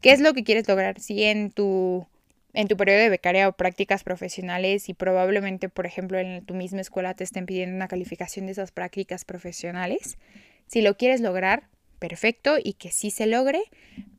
qué 0.01 0.11
es 0.11 0.19
lo 0.19 0.33
que 0.33 0.43
quieres 0.43 0.67
lograr 0.67 0.99
si 0.99 1.23
en 1.23 1.51
tu 1.51 2.05
en 2.53 2.67
tu 2.67 2.75
periodo 2.75 2.99
de 2.99 3.09
becaria 3.09 3.47
o 3.47 3.53
prácticas 3.53 4.03
profesionales 4.03 4.89
y 4.89 4.93
probablemente, 4.93 5.69
por 5.69 5.85
ejemplo, 5.85 6.19
en 6.19 6.43
tu 6.43 6.53
misma 6.53 6.81
escuela 6.81 7.13
te 7.13 7.23
estén 7.23 7.45
pidiendo 7.45 7.75
una 7.75 7.87
calificación 7.87 8.45
de 8.45 8.51
esas 8.51 8.71
prácticas 8.71 9.23
profesionales. 9.23 10.17
Si 10.67 10.81
lo 10.81 10.97
quieres 10.97 11.21
lograr, 11.21 11.69
perfecto 11.99 12.57
y 12.61 12.73
que 12.73 12.91
sí 12.91 13.09
se 13.09 13.25
logre, 13.25 13.61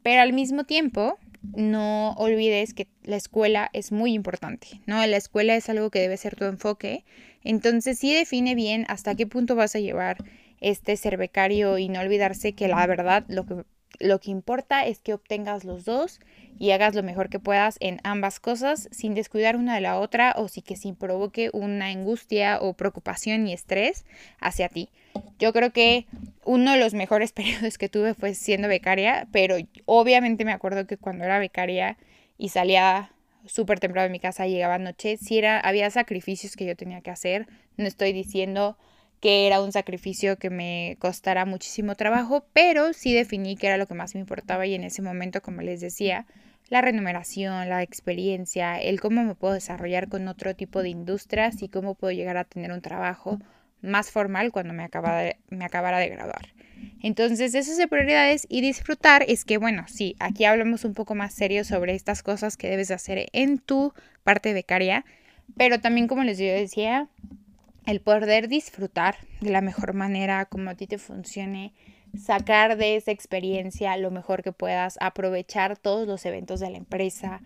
pero 0.03 0.23
al 0.23 0.33
mismo 0.33 0.65
tiempo 0.65 1.19
no 1.55 2.13
olvides 2.13 2.75
que 2.75 2.89
la 3.03 3.17
escuela 3.17 3.71
es 3.73 3.93
muy 3.93 4.13
importante, 4.13 4.81
¿no? 4.87 5.05
La 5.07 5.17
escuela 5.17 5.55
es 5.57 5.69
algo 5.69 5.91
que 5.91 6.01
debe 6.01 6.17
ser 6.17 6.37
tu 6.37 6.45
enfoque, 6.45 7.05
entonces 7.43 7.99
sí 7.99 8.15
define 8.15 8.55
bien 8.55 8.85
hasta 8.89 9.15
qué 9.15 9.27
punto 9.27 9.57
vas 9.57 9.75
a 9.75 9.81
llevar 9.81 10.19
este 10.61 10.97
ser 10.97 11.17
becario 11.17 11.79
y 11.79 11.89
no 11.89 12.01
olvidarse 12.01 12.55
que 12.55 12.69
la 12.69 12.87
verdad 12.87 13.25
lo 13.29 13.45
que 13.45 13.65
lo 14.03 14.21
que 14.21 14.31
importa 14.31 14.85
es 14.85 15.01
que 15.01 15.15
obtengas 15.15 15.65
los 15.65 15.85
dos 15.85 16.21
y 16.59 16.73
hagas 16.73 16.95
lo 16.95 17.03
mejor 17.03 17.29
que 17.29 17.39
puedas 17.39 17.77
en 17.81 18.01
ambas 18.03 18.41
cosas 18.41 18.89
sin 18.91 19.15
descuidar 19.15 19.57
una 19.57 19.75
de 19.75 19.81
la 19.81 19.99
otra 19.99 20.35
o 20.37 20.49
sí 20.49 20.61
que 20.61 20.77
sin 20.77 20.97
provoque 20.97 21.51
una 21.53 21.87
angustia 21.87 22.59
o 22.61 22.75
preocupación 22.75 23.47
y 23.47 23.53
estrés 23.53 24.05
hacia 24.41 24.69
ti. 24.69 24.91
Yo 25.39 25.53
creo 25.53 25.73
que 25.73 26.07
uno 26.45 26.73
de 26.73 26.79
los 26.79 26.95
mejores 26.95 27.33
periodos 27.33 27.79
que 27.79 27.89
tuve 27.89 28.15
fue 28.15 28.35
siendo 28.35 28.69
becaria, 28.69 29.29
pero 29.33 29.57
obviamente 29.87 30.45
me 30.45 30.53
acuerdo 30.53 30.87
que 30.87 30.97
cuando 30.97 31.25
era 31.25 31.39
becaria 31.39 31.97
y 32.39 32.49
salía 32.49 33.13
súper 33.47 33.81
temprano 33.81 34.05
de 34.05 34.13
mi 34.13 34.21
casa, 34.21 34.47
llegaba 34.47 34.79
noche, 34.79 35.17
sí 35.17 35.39
era, 35.39 35.59
había 35.61 35.91
sacrificios 35.91 36.57
que 36.57 36.67
yo 36.67 36.77
tenía 36.77 37.01
que 37.01 37.11
hacer. 37.11 37.47
No 37.77 37.87
estoy 37.87 38.13
diciendo 38.13 38.77
que 39.23 39.47
era 39.47 39.63
un 39.63 39.71
sacrificio 39.71 40.37
que 40.37 40.51
me 40.51 40.97
costara 40.99 41.45
muchísimo 41.45 41.95
trabajo, 41.95 42.45
pero 42.53 42.93
sí 42.93 43.15
definí 43.15 43.57
que 43.57 43.69
era 43.69 43.77
lo 43.77 43.87
que 43.87 43.95
más 43.95 44.15
me 44.15 44.21
importaba 44.21 44.67
y 44.67 44.75
en 44.75 44.83
ese 44.83 45.01
momento, 45.01 45.41
como 45.41 45.63
les 45.63 45.81
decía, 45.81 46.27
la 46.69 46.81
remuneración, 46.81 47.69
la 47.69 47.85
experiencia, 47.85 48.81
el 48.81 49.01
cómo 49.01 49.23
me 49.23 49.37
puedo 49.37 49.55
desarrollar 49.55 50.09
con 50.09 50.27
otro 50.27 50.57
tipo 50.57 50.83
de 50.83 50.89
industrias 50.89 51.63
y 51.63 51.69
cómo 51.69 51.95
puedo 51.95 52.13
llegar 52.13 52.37
a 52.37 52.43
tener 52.43 52.73
un 52.73 52.81
trabajo 52.81 53.39
más 53.81 54.11
formal 54.11 54.51
cuando 54.51 54.75
me, 54.75 54.83
acaba 54.83 55.23
me 55.51 55.65
acabara 55.65 56.01
de 56.01 56.09
graduar. 56.09 56.49
Entonces, 57.01 57.55
esas 57.55 57.77
de 57.77 57.87
prioridades 57.87 58.49
y 58.49 58.61
disfrutar 58.61 59.25
es 59.29 59.45
que, 59.45 59.57
bueno, 59.57 59.85
sí, 59.87 60.17
aquí 60.19 60.47
hablamos 60.47 60.85
un 60.85 60.95
poco 60.95 61.15
más 61.15 61.33
serio 61.33 61.63
sobre 61.63 61.95
estas 61.95 62.25
cosas 62.25 62.57
que 62.57 62.69
debes 62.69 62.91
hacer 62.91 63.29
en 63.33 63.59
tu 63.59 63.95
parte 64.25 64.53
becaria, 64.53 65.05
pero 65.57 65.81
también, 65.81 66.09
como 66.09 66.25
les 66.25 66.39
decía, 66.39 67.09
el 67.87 68.01
poder 68.01 68.49
disfrutar 68.49 69.17
de 69.41 69.51
la 69.51 69.61
mejor 69.61 69.95
manera, 69.95 70.45
como 70.47 70.71
a 70.71 70.75
ti 70.75 70.87
te 70.87 70.99
funcione, 70.99 71.73
sacar 72.19 72.77
de 72.77 72.97
esa 72.97 73.11
experiencia 73.11 73.97
lo 73.97 74.11
mejor 74.11 74.43
que 74.43 74.53
puedas, 74.53 74.99
aprovechar 75.01 75.77
todos 75.77 76.07
los 76.07 76.25
eventos 76.25 76.61
de 76.61 76.71
la 76.71 76.77
empresa, 76.77 77.41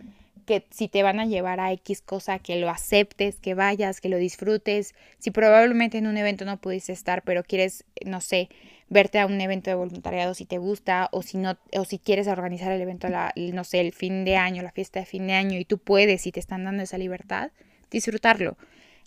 que 0.44 0.64
si 0.70 0.88
te 0.88 1.03
van 1.03 1.18
a 1.18 1.27
llevar 1.27 1.59
a 1.59 1.72
X 1.72 2.03
cosa, 2.03 2.38
que 2.38 2.57
lo 2.57 2.70
aceptes, 2.70 3.37
que 3.40 3.55
vayas, 3.55 4.01
que 4.01 4.09
lo 4.09 4.16
disfrutes. 4.16 4.94
Si 5.18 5.33
probablemente 5.33 5.99
en 5.99 6.07
un 6.07 6.16
evento 6.16 6.44
no 6.44 6.59
pudiste 6.59 6.92
estar, 6.92 7.22
pero 7.22 7.42
quieres, 7.42 7.85
no 8.05 8.20
sé, 8.20 8.49
verte 8.88 9.18
a 9.18 9.27
un 9.27 9.40
evento 9.40 9.70
de 9.70 9.75
voluntariado 9.75 10.35
si 10.35 10.44
te 10.44 10.59
gusta, 10.59 11.09
o 11.11 11.22
si 11.22 11.38
no, 11.38 11.57
o 11.77 11.85
si 11.85 11.99
quieres 11.99 12.29
organizar 12.29 12.70
el 12.70 12.81
evento, 12.81 13.09
la, 13.09 13.33
no 13.37 13.64
sé, 13.64 13.81
el 13.81 13.92
fin 13.92 14.25
de 14.25 14.37
año, 14.37 14.62
la 14.62 14.70
fiesta 14.70 15.01
de 15.01 15.07
fin 15.07 15.27
de 15.27 15.33
año, 15.33 15.59
y 15.59 15.64
tú 15.64 15.79
puedes 15.79 16.27
y 16.29 16.33
te 16.33 16.38
están 16.38 16.64
dando 16.64 16.85
esa 16.85 16.99
libertad, 16.99 17.51
disfrutarlo 17.90 18.57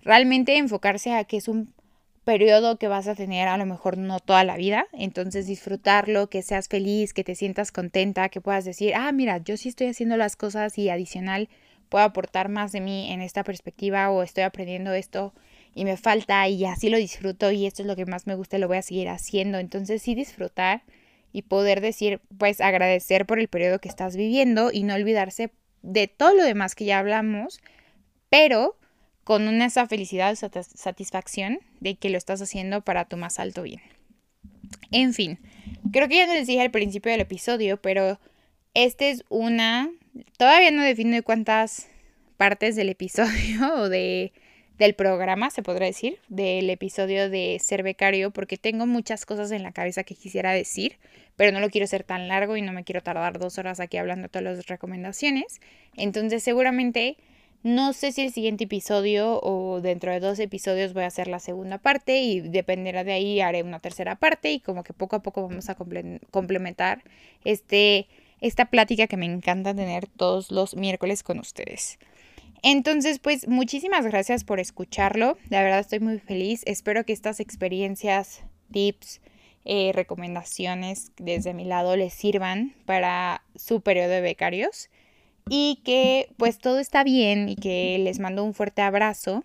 realmente 0.03 0.57
enfocarse 0.57 1.13
a 1.13 1.23
que 1.23 1.37
es 1.37 1.47
un 1.47 1.73
periodo 2.23 2.77
que 2.77 2.87
vas 2.87 3.07
a 3.07 3.15
tener 3.15 3.47
a 3.47 3.57
lo 3.57 3.65
mejor 3.65 3.97
no 3.97 4.19
toda 4.19 4.43
la 4.43 4.57
vida, 4.57 4.85
entonces 4.93 5.47
disfrutarlo, 5.47 6.29
que 6.29 6.41
seas 6.41 6.67
feliz, 6.67 7.13
que 7.13 7.23
te 7.23 7.35
sientas 7.35 7.71
contenta, 7.71 8.29
que 8.29 8.41
puedas 8.41 8.65
decir, 8.65 8.93
ah, 8.95 9.11
mira, 9.11 9.39
yo 9.39 9.57
sí 9.57 9.69
estoy 9.69 9.87
haciendo 9.87 10.17
las 10.17 10.35
cosas 10.35 10.77
y 10.77 10.89
adicional 10.89 11.49
puedo 11.89 12.05
aportar 12.05 12.49
más 12.49 12.71
de 12.71 12.81
mí 12.81 13.11
en 13.11 13.21
esta 13.21 13.43
perspectiva 13.43 14.09
o 14.11 14.21
estoy 14.23 14.43
aprendiendo 14.43 14.93
esto 14.93 15.33
y 15.73 15.85
me 15.85 15.97
falta 15.97 16.47
y 16.47 16.65
así 16.65 16.89
lo 16.89 16.97
disfruto 16.97 17.51
y 17.51 17.65
esto 17.65 17.81
es 17.81 17.87
lo 17.87 17.95
que 17.95 18.05
más 18.05 18.27
me 18.27 18.35
gusta 18.35 18.57
y 18.57 18.59
lo 18.59 18.67
voy 18.67 18.77
a 18.77 18.81
seguir 18.81 19.09
haciendo. 19.09 19.57
Entonces 19.57 20.01
sí 20.01 20.15
disfrutar 20.15 20.83
y 21.31 21.43
poder 21.43 21.81
decir, 21.81 22.21
pues 22.37 22.61
agradecer 22.61 23.25
por 23.25 23.39
el 23.39 23.47
periodo 23.47 23.79
que 23.79 23.89
estás 23.89 24.15
viviendo 24.15 24.71
y 24.71 24.83
no 24.83 24.95
olvidarse 24.95 25.51
de 25.81 26.07
todo 26.07 26.33
lo 26.33 26.43
demás 26.43 26.75
que 26.75 26.85
ya 26.85 26.99
hablamos, 26.99 27.59
pero 28.29 28.78
con 29.29 29.47
una 29.47 29.67
esa 29.67 29.85
felicidad 29.85 30.31
o 30.33 30.63
satisfacción 30.63 31.59
de 31.81 31.93
que 31.97 32.09
lo 32.09 32.17
estás 32.17 32.41
haciendo 32.41 32.81
para 32.81 33.05
tu 33.05 33.15
más 33.15 33.37
alto 33.37 33.61
bien. 33.61 33.79
En 34.89 35.13
fin, 35.13 35.37
creo 35.91 36.07
que 36.07 36.15
ya 36.15 36.25
les 36.25 36.47
dije 36.47 36.61
al 36.61 36.71
principio 36.71 37.11
del 37.11 37.21
episodio, 37.21 37.79
pero 37.79 38.19
este 38.73 39.11
es 39.11 39.23
una... 39.29 39.91
Todavía 40.39 40.71
no 40.71 40.81
defino 40.81 41.21
cuántas 41.21 41.89
partes 42.37 42.75
del 42.75 42.89
episodio 42.89 43.75
o 43.75 43.87
de, 43.87 44.33
del 44.79 44.95
programa, 44.95 45.51
se 45.51 45.61
podrá 45.61 45.85
decir, 45.85 46.17
del 46.27 46.67
episodio 46.67 47.29
de 47.29 47.59
ser 47.61 47.83
becario, 47.83 48.31
porque 48.31 48.57
tengo 48.57 48.87
muchas 48.87 49.27
cosas 49.27 49.51
en 49.51 49.61
la 49.61 49.73
cabeza 49.73 50.03
que 50.03 50.15
quisiera 50.15 50.53
decir, 50.53 50.97
pero 51.35 51.51
no 51.51 51.59
lo 51.59 51.69
quiero 51.69 51.85
hacer 51.85 52.03
tan 52.03 52.29
largo 52.29 52.57
y 52.57 52.63
no 52.63 52.73
me 52.73 52.83
quiero 52.83 53.03
tardar 53.03 53.37
dos 53.37 53.59
horas 53.59 53.79
aquí 53.79 53.97
hablando 53.97 54.27
todas 54.27 54.57
las 54.57 54.65
recomendaciones. 54.65 55.61
Entonces 55.95 56.41
seguramente 56.41 57.17
no 57.63 57.91
sé 57.91 58.11
si 58.11 58.21
el 58.21 58.31
siguiente 58.31 58.63
episodio 58.63 59.41
o 59.41 59.81
dentro 59.81 60.11
de 60.11 60.21
dos 60.21 60.39
episodios 60.39 60.93
voy 60.93 61.03
a 61.03 61.07
hacer 61.07 61.27
la 61.27 61.39
segunda 61.39 61.77
parte 61.77 62.19
y 62.19 62.39
dependerá 62.39 63.03
de 63.03 63.11
ahí 63.11 63.41
haré 63.41 63.63
una 63.63 63.79
tercera 63.79 64.15
parte 64.15 64.51
y 64.51 64.59
como 64.61 64.83
que 64.83 64.93
poco 64.93 65.17
a 65.17 65.23
poco 65.23 65.47
vamos 65.47 65.69
a 65.69 65.75
complementar 65.75 67.03
este, 67.43 68.07
esta 68.39 68.65
plática 68.65 69.07
que 69.07 69.17
me 69.17 69.25
encanta 69.25 69.73
tener 69.73 70.07
todos 70.07 70.51
los 70.51 70.75
miércoles 70.75 71.21
con 71.21 71.39
ustedes. 71.39 71.99
Entonces, 72.61 73.19
pues 73.19 73.47
muchísimas 73.47 74.05
gracias 74.05 74.43
por 74.43 74.59
escucharlo. 74.59 75.37
De 75.49 75.57
verdad 75.61 75.79
estoy 75.79 75.99
muy 75.99 76.19
feliz. 76.19 76.61
Espero 76.65 77.05
que 77.05 77.13
estas 77.13 77.39
experiencias, 77.39 78.43
tips 78.71 79.21
eh, 79.65 79.91
recomendaciones 79.93 81.11
desde 81.17 81.53
mi 81.53 81.65
lado 81.65 81.95
les 81.95 82.13
sirvan 82.13 82.73
para 82.85 83.43
su 83.55 83.81
periodo 83.81 84.09
de 84.09 84.21
becarios 84.21 84.89
y 85.49 85.81
que 85.83 86.29
pues 86.37 86.59
todo 86.59 86.79
está 86.79 87.03
bien 87.03 87.49
y 87.49 87.55
que 87.55 87.97
les 87.99 88.19
mando 88.19 88.43
un 88.43 88.53
fuerte 88.53 88.81
abrazo 88.81 89.43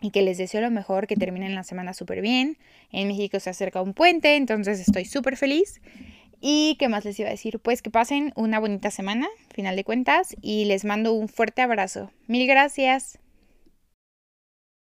y 0.00 0.10
que 0.10 0.22
les 0.22 0.38
deseo 0.38 0.60
lo 0.60 0.70
mejor, 0.70 1.06
que 1.06 1.16
terminen 1.16 1.54
la 1.54 1.64
semana 1.64 1.92
súper 1.92 2.20
bien. 2.20 2.56
En 2.92 3.08
México 3.08 3.40
se 3.40 3.50
acerca 3.50 3.82
un 3.82 3.94
puente, 3.94 4.36
entonces 4.36 4.80
estoy 4.80 5.04
súper 5.04 5.36
feliz. 5.36 5.80
¿Y 6.40 6.76
qué 6.78 6.88
más 6.88 7.04
les 7.04 7.18
iba 7.18 7.28
a 7.28 7.32
decir? 7.32 7.58
Pues 7.58 7.82
que 7.82 7.90
pasen 7.90 8.32
una 8.36 8.60
bonita 8.60 8.90
semana, 8.92 9.26
final 9.52 9.74
de 9.74 9.82
cuentas, 9.82 10.36
y 10.40 10.66
les 10.66 10.84
mando 10.84 11.12
un 11.12 11.28
fuerte 11.28 11.62
abrazo. 11.62 12.12
Mil 12.28 12.46
gracias. 12.46 13.18